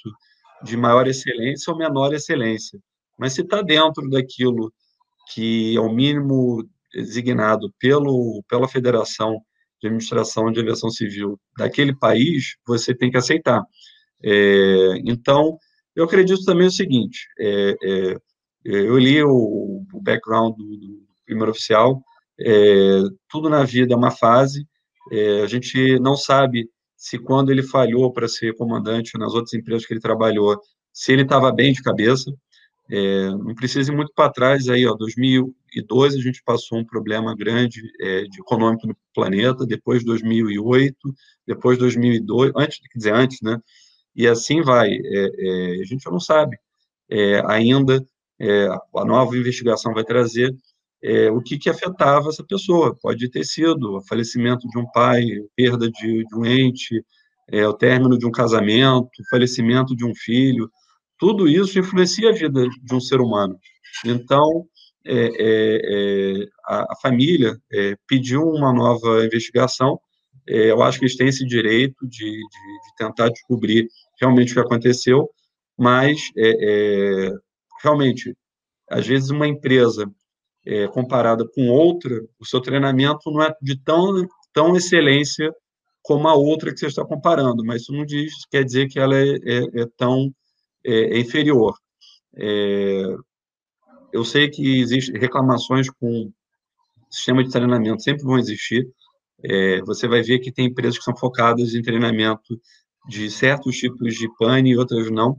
de 0.63 0.77
maior 0.77 1.07
excelência 1.07 1.71
ou 1.71 1.77
menor 1.77 2.13
excelência. 2.13 2.79
Mas 3.17 3.33
se 3.33 3.41
está 3.41 3.61
dentro 3.61 4.09
daquilo 4.09 4.73
que 5.33 5.75
é 5.75 5.79
o 5.79 5.91
mínimo 5.91 6.67
designado 6.93 7.73
pelo, 7.79 8.43
pela 8.47 8.67
Federação 8.67 9.41
de 9.81 9.87
Administração 9.87 10.51
de 10.51 10.59
Aviação 10.59 10.89
Civil 10.89 11.39
daquele 11.57 11.95
país, 11.95 12.55
você 12.65 12.93
tem 12.95 13.11
que 13.11 13.17
aceitar. 13.17 13.63
É, 14.23 15.01
então, 15.05 15.57
eu 15.95 16.05
acredito 16.05 16.43
também 16.45 16.67
o 16.67 16.71
seguinte: 16.71 17.27
é, 17.39 17.75
é, 17.83 18.17
eu 18.63 18.97
li 18.97 19.21
o, 19.23 19.83
o 19.93 20.01
background 20.01 20.55
do, 20.55 20.77
do, 20.77 21.05
primeiro 21.25 21.51
oficial, 21.51 22.03
é, 22.39 23.01
tudo 23.29 23.49
na 23.49 23.63
vida 23.63 23.93
é 23.93 23.97
uma 23.97 24.11
fase, 24.11 24.67
é, 25.11 25.41
a 25.41 25.47
gente 25.47 25.99
não 25.99 26.15
sabe 26.15 26.69
se 27.05 27.19
quando 27.19 27.51
ele 27.51 27.61
falhou 27.61 28.11
para 28.11 28.27
ser 28.27 28.55
comandante 28.55 29.15
nas 29.15 29.35
outras 29.35 29.53
empresas 29.53 29.85
que 29.85 29.93
ele 29.93 29.99
trabalhou, 29.99 30.59
se 30.91 31.13
ele 31.13 31.21
estava 31.21 31.51
bem 31.51 31.71
de 31.71 31.83
cabeça. 31.83 32.33
É, 32.89 33.29
não 33.29 33.53
precisa 33.53 33.91
ir 33.91 33.95
muito 33.95 34.11
para 34.15 34.31
trás 34.31 34.67
aí, 34.69 34.87
ó, 34.87 34.95
2012 34.95 36.17
a 36.17 36.21
gente 36.21 36.41
passou 36.43 36.79
um 36.79 36.85
problema 36.85 37.35
grande 37.35 37.79
é, 37.99 38.23
de 38.23 38.39
econômico 38.39 38.87
no 38.87 38.97
planeta, 39.13 39.67
depois 39.67 40.03
2008, 40.03 40.97
depois 41.47 41.77
2002, 41.77 42.51
antes, 42.55 42.79
quer 42.79 42.97
dizer, 42.97 43.13
antes, 43.13 43.39
né? 43.41 43.59
E 44.15 44.27
assim 44.27 44.63
vai. 44.63 44.89
É, 44.91 45.31
é 45.37 45.81
a 45.81 45.85
gente 45.85 46.05
não 46.09 46.19
sabe 46.19 46.57
é, 47.09 47.43
ainda. 47.45 48.03
É, 48.39 48.67
a 48.95 49.05
nova 49.05 49.37
investigação 49.37 49.93
vai 49.93 50.03
trazer 50.03 50.55
é, 51.05 51.29
o 51.29 51.39
que, 51.39 51.59
que 51.59 51.69
afetava 51.69 52.29
essa 52.29 52.43
pessoa. 52.43 52.97
Pode 52.99 53.29
ter 53.29 53.45
sido 53.45 53.97
o 53.97 54.01
falecimento 54.01 54.67
de 54.67 54.79
um 54.79 54.89
pai, 54.91 55.23
perda 55.55 55.89
de, 55.89 56.25
de 56.25 56.35
um 56.35 56.43
ente, 56.43 57.05
é, 57.51 57.67
o 57.67 57.73
término 57.73 58.17
de 58.17 58.25
um 58.25 58.31
casamento, 58.31 59.07
o 59.19 59.29
falecimento 59.29 59.95
de 59.95 60.03
um 60.03 60.15
filho. 60.15 60.67
Tudo 61.19 61.47
isso 61.47 61.77
influencia 61.77 62.29
a 62.29 62.33
vida 62.33 62.67
de 62.83 62.95
um 62.95 62.99
ser 62.99 63.21
humano. 63.21 63.55
Então, 64.03 64.65
é, 65.05 65.13
é, 65.15 66.41
é 66.41 66.47
a, 66.65 66.93
a, 66.93 66.95
família 66.99 67.55
é, 67.71 67.95
pediu 68.07 68.41
uma 68.41 68.73
nova 68.73 69.23
investigação. 69.23 69.99
eu 70.47 70.81
acho 70.81 70.97
que 70.97 71.05
eles 71.05 71.15
têm 71.15 71.27
esse 71.27 71.45
direito 71.45 72.07
de, 72.07 72.25
de, 72.25 72.31
de 72.31 72.95
tentar 72.97 73.29
descobrir 73.29 73.87
realmente 74.19 74.51
o 74.51 74.55
que 74.55 74.59
aconteceu, 74.59 75.29
mas 75.77 76.19
realmente, 77.83 78.35
às 78.89 79.05
vezes 79.05 79.29
uma 79.29 79.47
empresa 79.47 80.11
é, 80.65 80.87
comparada 80.87 81.47
com 81.47 81.69
outra, 81.69 82.23
o 82.39 82.45
seu 82.45 82.59
treinamento 82.59 83.29
não 83.31 83.41
é 83.41 83.53
de 83.61 83.77
tão, 83.77 84.27
tão 84.53 84.75
excelência 84.75 85.53
como 86.01 86.27
a 86.27 86.35
outra 86.35 86.71
que 86.71 86.79
você 86.79 86.87
está 86.87 87.05
comparando, 87.05 87.63
mas 87.63 87.81
isso 87.81 87.91
não 87.91 88.05
diz, 88.05 88.33
quer 88.49 88.63
dizer 88.63 88.87
que 88.87 88.99
ela 88.99 89.15
é, 89.15 89.35
é, 89.43 89.81
é 89.81 89.87
tão 89.97 90.33
é, 90.83 91.17
é 91.17 91.19
inferior. 91.19 91.75
É, 92.35 93.15
eu 94.13 94.23
sei 94.23 94.49
que 94.49 94.79
existem 94.79 95.19
reclamações 95.19 95.89
com 95.89 96.31
sistema 97.09 97.43
de 97.43 97.51
treinamento, 97.51 98.01
sempre 98.01 98.23
vão 98.23 98.37
existir. 98.37 98.87
você 99.85 100.07
vai 100.07 100.21
ver 100.21 100.39
que 100.39 100.51
tem 100.51 100.67
empresas 100.67 100.97
que 100.97 101.03
são 101.03 101.15
focadas 101.15 101.73
em 101.73 101.81
treinamento 101.81 102.59
de 103.07 103.29
certos 103.29 103.77
tipos 103.77 104.15
de 104.15 104.27
pane 104.37 104.71
e 104.71 104.77
outras 104.77 105.09
não. 105.11 105.37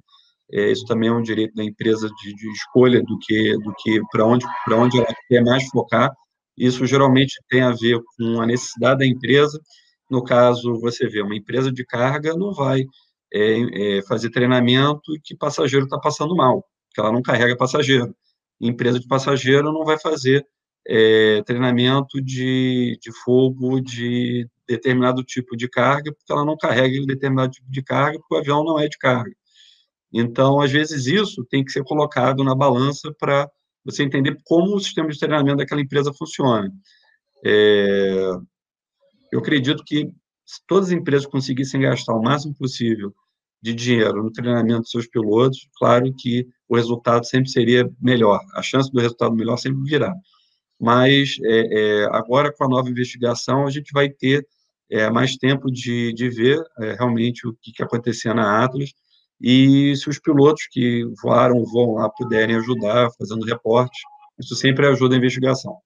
É, 0.53 0.71
isso 0.71 0.85
também 0.87 1.09
é 1.09 1.13
um 1.13 1.23
direito 1.23 1.55
da 1.55 1.65
empresa 1.65 2.09
de, 2.09 2.35
de 2.35 2.51
escolha 2.53 3.03
do 3.03 3.19
que 3.19 3.53
do 3.59 3.75
que 3.79 4.01
para 4.13 4.25
onde 4.25 4.47
para 4.65 4.77
onde 4.77 4.99
ela 4.99 5.15
quer 5.29 5.43
mais 5.43 5.67
focar. 5.69 6.13
Isso 6.57 6.87
geralmente 6.87 7.35
tem 7.49 7.63
a 7.63 7.73
ver 7.73 8.01
com 8.17 8.41
a 8.41 8.47
necessidade 8.47 9.01
da 9.01 9.07
empresa. 9.07 9.61
No 10.11 10.23
caso, 10.25 10.81
você 10.81 11.09
vê 11.09 11.21
uma 11.23 11.37
empresa 11.37 11.73
de 11.73 11.85
carga 11.85 12.35
não 12.37 12.53
vai 12.53 12.85
é, 13.33 13.99
é, 13.99 14.03
fazer 14.03 14.31
treinamento 14.31 15.01
que 15.25 15.37
passageiro 15.37 15.85
está 15.85 15.99
passando 15.99 16.35
mal, 16.37 16.65
que 16.95 17.01
ela 17.01 17.13
não 17.13 17.23
carrega 17.23 17.57
passageiro. 17.57 18.15
Empresa 18.61 19.01
de 19.01 19.07
passageiro 19.09 19.73
não 19.73 19.85
vai 19.85 19.99
fazer 19.99 20.47
é, 20.87 21.43
treinamento 21.45 22.23
de, 22.23 22.99
de 23.03 23.13
fogo 23.25 23.81
de 23.81 24.49
determinado 24.67 25.23
tipo 25.25 25.57
de 25.57 25.69
carga, 25.69 26.13
porque 26.13 26.33
ela 26.33 26.45
não 26.45 26.57
carrega 26.57 27.05
determinado 27.07 27.53
tipo 27.53 27.71
de 27.71 27.83
carga, 27.83 28.19
porque 28.19 28.35
o 28.35 28.39
avião 28.39 28.65
não 28.65 28.79
é 28.79 28.89
de 28.89 28.99
carga. 28.99 29.35
Então, 30.19 30.61
às 30.61 30.73
vezes, 30.73 31.07
isso 31.07 31.45
tem 31.45 31.63
que 31.63 31.71
ser 31.71 31.85
colocado 31.85 32.43
na 32.43 32.55
balança 32.55 33.15
para 33.19 33.51
você 33.85 34.03
entender 34.03 34.39
como 34.45 34.75
o 34.75 34.81
sistema 34.81 35.09
de 35.11 35.19
treinamento 35.19 35.59
daquela 35.59 35.81
empresa 35.81 36.13
funciona. 36.13 36.73
É, 37.45 38.31
eu 39.31 39.39
acredito 39.39 39.85
que 39.85 40.11
se 40.45 40.61
todas 40.67 40.89
as 40.89 40.93
empresas 40.93 41.27
conseguissem 41.27 41.83
gastar 41.83 42.15
o 42.15 42.23
máximo 42.23 42.55
possível 42.55 43.15
de 43.61 43.75
dinheiro 43.75 44.23
no 44.23 44.33
treinamento 44.33 44.83
dos 44.83 44.91
seus 44.91 45.07
pilotos, 45.07 45.69
claro 45.77 46.13
que 46.19 46.47
o 46.69 46.77
resultado 46.77 47.27
sempre 47.27 47.51
seria 47.51 47.89
melhor, 48.01 48.41
a 48.55 48.63
chance 48.63 48.91
do 48.91 49.01
resultado 49.01 49.35
melhor 49.35 49.57
sempre 49.59 49.83
virá. 49.83 50.15
Mas 50.81 51.37
é, 51.45 52.03
é, 52.03 52.05
agora, 52.07 52.53
com 52.53 52.65
a 52.65 52.69
nova 52.69 52.89
investigação, 52.89 53.67
a 53.67 53.71
gente 53.71 53.93
vai 53.93 54.09
ter 54.09 54.47
é, 54.91 55.11
mais 55.11 55.37
tempo 55.37 55.71
de, 55.71 56.13
de 56.13 56.29
ver 56.31 56.59
é, 56.81 56.95
realmente 56.95 57.47
o 57.47 57.55
que, 57.61 57.73
que 57.73 57.83
acontecia 57.83 58.33
na 58.33 58.65
Atlas 58.65 58.93
e 59.41 59.95
se 59.97 60.09
os 60.09 60.19
pilotos 60.19 60.67
que 60.71 61.05
voaram 61.23 61.63
vão 61.65 61.95
lá 61.95 62.09
puderem 62.09 62.57
ajudar 62.57 63.11
fazendo 63.19 63.45
reporte, 63.45 64.01
isso 64.39 64.55
sempre 64.55 64.87
ajuda 64.87 65.15
a 65.15 65.19
investigação. 65.19 65.77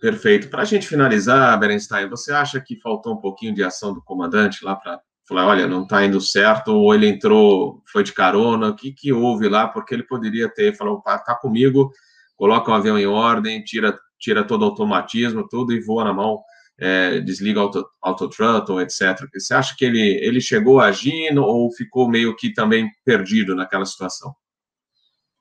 Perfeito. 0.00 0.48
Para 0.48 0.62
a 0.62 0.64
gente 0.64 0.86
finalizar, 0.86 1.58
Berenstein, 1.58 2.08
você 2.08 2.32
acha 2.32 2.60
que 2.60 2.80
faltou 2.80 3.14
um 3.14 3.20
pouquinho 3.20 3.54
de 3.54 3.64
ação 3.64 3.94
do 3.94 4.02
comandante 4.02 4.64
lá 4.64 4.76
para 4.76 5.00
falar, 5.28 5.46
olha, 5.46 5.66
não 5.66 5.82
está 5.82 6.04
indo 6.04 6.20
certo, 6.20 6.72
ou 6.72 6.94
ele 6.94 7.08
entrou, 7.08 7.82
foi 7.90 8.04
de 8.04 8.12
carona, 8.12 8.68
o 8.68 8.76
que, 8.76 8.92
que 8.92 9.12
houve 9.12 9.48
lá, 9.48 9.66
porque 9.66 9.94
ele 9.94 10.04
poderia 10.04 10.48
ter, 10.48 10.76
falou, 10.76 11.00
tá 11.02 11.36
comigo, 11.40 11.90
coloca 12.36 12.70
o 12.70 12.74
avião 12.74 12.96
em 12.96 13.06
ordem, 13.06 13.64
tira, 13.64 13.98
tira 14.18 14.44
todo 14.44 14.62
o 14.62 14.66
automatismo, 14.66 15.48
tudo, 15.48 15.72
e 15.72 15.80
voa 15.80 16.04
na 16.04 16.12
mão, 16.12 16.40
é, 16.78 17.20
desliga 17.20 17.60
auto, 17.60 17.86
autothrottle, 18.02 18.80
etc. 18.80 19.26
Você 19.32 19.54
acha 19.54 19.74
que 19.76 19.84
ele, 19.84 20.18
ele 20.22 20.40
chegou 20.40 20.80
agindo 20.80 21.42
ou 21.42 21.72
ficou 21.72 22.08
meio 22.08 22.36
que 22.36 22.52
também 22.52 22.90
perdido 23.04 23.54
naquela 23.54 23.84
situação? 23.84 24.34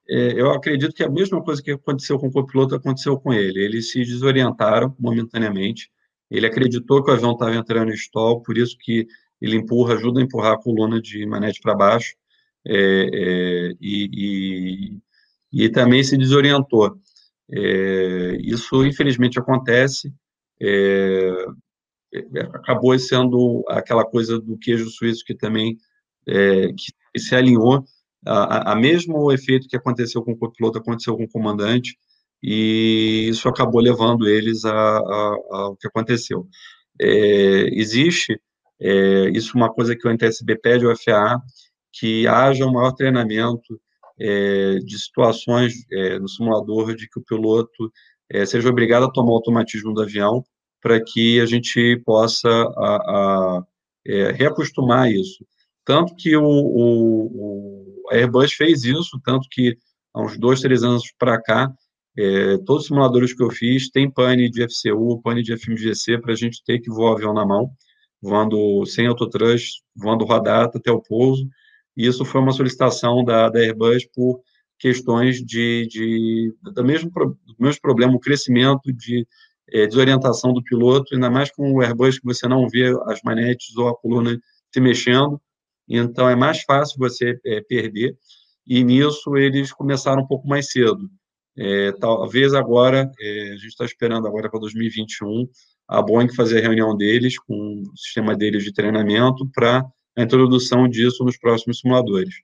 É, 0.08 0.40
eu 0.40 0.52
acredito 0.52 0.94
que 0.94 1.04
a 1.04 1.10
mesma 1.10 1.44
coisa 1.44 1.62
que 1.62 1.72
aconteceu 1.72 2.20
com 2.20 2.28
o 2.28 2.32
copiloto 2.32 2.76
aconteceu 2.76 3.20
com 3.20 3.34
ele. 3.34 3.60
Eles 3.64 3.92
se 3.92 4.00
desorientaram 4.04 4.96
momentaneamente. 5.00 5.90
Ele 6.30 6.46
acreditou 6.46 7.04
que 7.04 7.12
o 7.12 7.14
avião 7.14 7.34
estava 7.34 7.56
entrando 7.56 7.92
em 7.92 7.96
stall, 7.96 8.42
por 8.42 8.58
isso 8.58 8.78
que 8.80 9.08
ele 9.42 9.56
empurra, 9.58 9.96
ajuda 9.96 10.20
a 10.20 10.24
empurrar 10.24 10.54
a 10.54 10.62
coluna 10.62 11.02
de 11.02 11.26
manete 11.26 11.60
para 11.62 11.76
baixo. 11.76 12.16
É, 12.68 12.74
é, 12.74 13.72
e, 13.80 15.00
e, 15.54 15.66
e, 15.66 15.70
também 15.70 16.04
se 16.04 16.18
desorientou. 16.18 16.98
É, 17.52 18.38
isso, 18.42 18.86
infelizmente, 18.86 19.40
acontece. 19.40 20.12
É, 20.62 21.46
é, 22.14 22.40
acabou 22.54 22.98
sendo 22.98 23.64
aquela 23.68 24.06
coisa 24.06 24.40
do 24.40 24.58
queijo 24.58 24.90
suíço 24.90 25.24
que 25.26 25.36
também 25.36 25.78
que 26.26 27.20
se 27.20 27.36
alinhou 27.36 27.86
a, 28.26 28.72
a 28.72 28.76
mesmo 28.76 29.32
efeito 29.32 29.68
que 29.68 29.78
aconteceu 29.78 30.24
com 30.24 30.32
o 30.32 30.38
copiloto 30.38 30.80
aconteceu 30.80 31.16
com 31.16 31.24
o 31.24 31.30
comandante, 31.30 31.96
e 32.42 33.28
isso 33.30 33.48
acabou 33.48 33.82
levando 33.82 34.28
eles 34.28 34.66
ao 34.66 35.76
que 35.78 35.88
aconteceu. 35.88 36.48
É, 37.00 37.70
existe, 37.72 38.40
é, 38.80 39.30
isso 39.30 39.52
é 39.56 39.58
uma 39.58 39.72
coisa 39.72 39.96
que 39.96 40.08
o 40.08 40.12
NTSB 40.12 40.58
pede 40.58 40.86
ao 40.86 40.96
FAA, 40.96 41.40
que 41.94 42.28
haja 42.28 42.66
um 42.66 42.74
maior 42.74 42.92
treinamento 42.92 43.80
é, 44.20 44.76
de 44.80 45.00
situações 45.00 45.74
é, 45.92 46.20
no 46.20 46.28
simulador 46.28 46.96
de 46.96 47.08
que 47.08 47.20
o 47.20 47.24
piloto 47.24 47.92
é, 48.30 48.46
seja 48.46 48.70
obrigado 48.70 49.06
a 49.06 49.12
tomar 49.12 49.32
o 49.32 49.36
automatismo 49.36 49.94
do 49.94 50.02
avião 50.02 50.44
para 50.82 51.04
que 51.04 51.40
a 51.40 51.46
gente 51.46 52.02
possa 52.06 52.50
a, 52.50 52.96
a, 52.96 53.64
é, 54.06 54.32
reacostumar 54.32 55.12
isso. 55.12 55.46
Tanto 55.84 56.16
que 56.16 56.36
o, 56.36 56.44
o, 56.44 58.04
o 58.06 58.12
Airbus 58.12 58.54
fez 58.54 58.84
isso, 58.84 59.20
tanto 59.24 59.48
que 59.52 59.78
há 60.14 60.22
uns 60.22 60.38
dois, 60.38 60.62
três 60.62 60.84
anos 60.84 61.04
para 61.18 61.42
cá, 61.42 61.72
é, 62.18 62.58
todos 62.60 62.84
os 62.84 62.88
simuladores 62.88 63.34
que 63.34 63.44
eu 63.44 63.52
fiz 63.52 63.90
têm 63.90 64.10
pane 64.10 64.50
de 64.50 64.64
FCU, 64.64 65.22
pane 65.22 65.44
de 65.44 65.58
FMGC, 65.58 66.20
para 66.20 66.34
a 66.34 66.36
gente 66.36 66.64
ter 66.64 66.80
que 66.80 66.90
voar 66.90 67.12
o 67.12 67.16
avião 67.16 67.34
na 67.34 67.46
mão, 67.46 67.70
voando 68.22 68.86
sem 68.86 69.06
autotrush, 69.08 69.82
voando 69.96 70.24
rodata 70.26 70.78
até 70.78 70.92
o 70.92 71.02
pouso, 71.02 71.48
e 71.96 72.08
isso 72.08 72.24
foi 72.26 72.42
uma 72.42 72.52
solicitação 72.52 73.24
da, 73.24 73.50
da 73.50 73.60
Airbus 73.60 74.06
por 74.14 74.42
questões 74.80 75.44
de, 75.44 75.88
de 75.88 76.54
do 76.62 76.84
mesmo, 76.84 77.10
do 77.10 77.56
mesmo 77.60 77.82
problema, 77.82 78.16
o 78.16 78.20
crescimento 78.20 78.92
de 78.92 79.26
é, 79.72 79.88
desorientação 79.88 80.54
do 80.54 80.64
piloto, 80.64 81.14
ainda 81.14 81.30
mais 81.30 81.52
com 81.52 81.72
o 81.72 81.82
Airbus 81.82 82.20
que 82.20 82.26
você 82.26 82.48
não 82.48 82.68
vê 82.68 82.94
as 83.06 83.22
manetes 83.24 83.76
ou 83.78 83.88
a 83.88 83.96
coluna 83.96 84.40
se 84.72 84.80
mexendo, 84.80 85.42
então 85.88 86.30
é 86.30 86.36
mais 86.36 86.62
fácil 86.64 86.98
você 86.98 87.40
é, 87.46 87.62
perder, 87.62 88.18
e 88.66 88.84
nisso 88.84 89.36
eles 89.38 89.72
começaram 89.72 90.24
um 90.24 90.28
pouco 90.28 90.48
mais 90.48 90.72
cedo. 90.72 91.10
É, 91.58 91.92
talvez 91.94 92.54
agora, 92.54 93.10
é, 93.20 93.50
a 93.52 93.56
gente 93.56 93.68
está 93.68 93.86
esperando 93.86 94.28
agora 94.28 94.50
para 94.50 94.60
2021, 94.60 95.48
a 95.88 96.02
Boeing 96.02 96.34
fazer 96.34 96.60
a 96.60 96.62
reunião 96.62 96.98
deles 96.98 97.38
com 97.40 97.82
o 97.82 97.98
sistema 97.98 98.36
deles 98.36 98.64
de 98.64 98.74
treinamento 98.74 99.50
para 99.54 99.86
a 100.18 100.22
introdução 100.22 100.88
disso 100.90 101.24
nos 101.24 101.38
próximos 101.38 101.80
simuladores. 101.80 102.36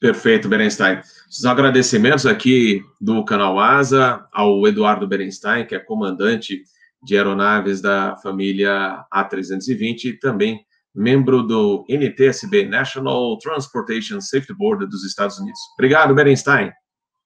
Perfeito, 0.00 0.48
Berenstein. 0.48 1.00
Os 1.28 1.44
agradecimentos 1.44 2.26
aqui 2.26 2.82
do 3.00 3.24
canal 3.24 3.58
ASA 3.58 4.26
ao 4.32 4.66
Eduardo 4.66 5.06
Berenstein, 5.08 5.66
que 5.66 5.74
é 5.74 5.78
comandante 5.78 6.62
de 7.02 7.16
aeronaves 7.16 7.80
da 7.80 8.16
família 8.18 9.04
A320 9.12 10.04
e 10.04 10.18
também 10.18 10.60
membro 10.94 11.42
do 11.42 11.84
NTSB, 11.88 12.66
National 12.66 13.38
Transportation 13.38 14.20
Safety 14.20 14.54
Board 14.54 14.86
dos 14.86 15.04
Estados 15.04 15.38
Unidos. 15.38 15.60
Obrigado, 15.74 16.14
Berenstein. 16.14 16.72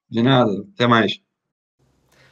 De 0.08 0.22
nada, 0.22 0.50
até 0.74 0.86
mais. 0.86 1.20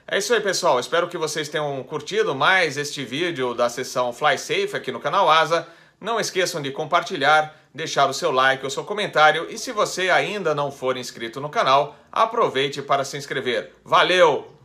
É 0.06 0.18
isso 0.18 0.32
aí, 0.34 0.40
pessoal. 0.40 0.80
Espero 0.80 1.08
que 1.08 1.18
vocês 1.18 1.48
tenham 1.48 1.82
curtido 1.84 2.34
mais 2.34 2.76
este 2.76 3.04
vídeo 3.04 3.54
da 3.54 3.68
sessão 3.68 4.12
Fly 4.12 4.38
Safe 4.38 4.74
aqui 4.74 4.90
no 4.90 4.98
canal 4.98 5.30
Asa. 5.30 5.66
Não 6.00 6.20
esqueçam 6.20 6.62
de 6.62 6.70
compartilhar, 6.70 7.56
deixar 7.74 8.08
o 8.08 8.14
seu 8.14 8.30
like, 8.30 8.64
o 8.64 8.70
seu 8.70 8.84
comentário 8.84 9.46
e 9.50 9.58
se 9.58 9.72
você 9.72 10.10
ainda 10.10 10.54
não 10.54 10.70
for 10.70 10.96
inscrito 10.96 11.40
no 11.40 11.48
canal, 11.48 11.96
aproveite 12.12 12.80
para 12.82 13.04
se 13.04 13.16
inscrever. 13.16 13.72
Valeu! 13.84 14.57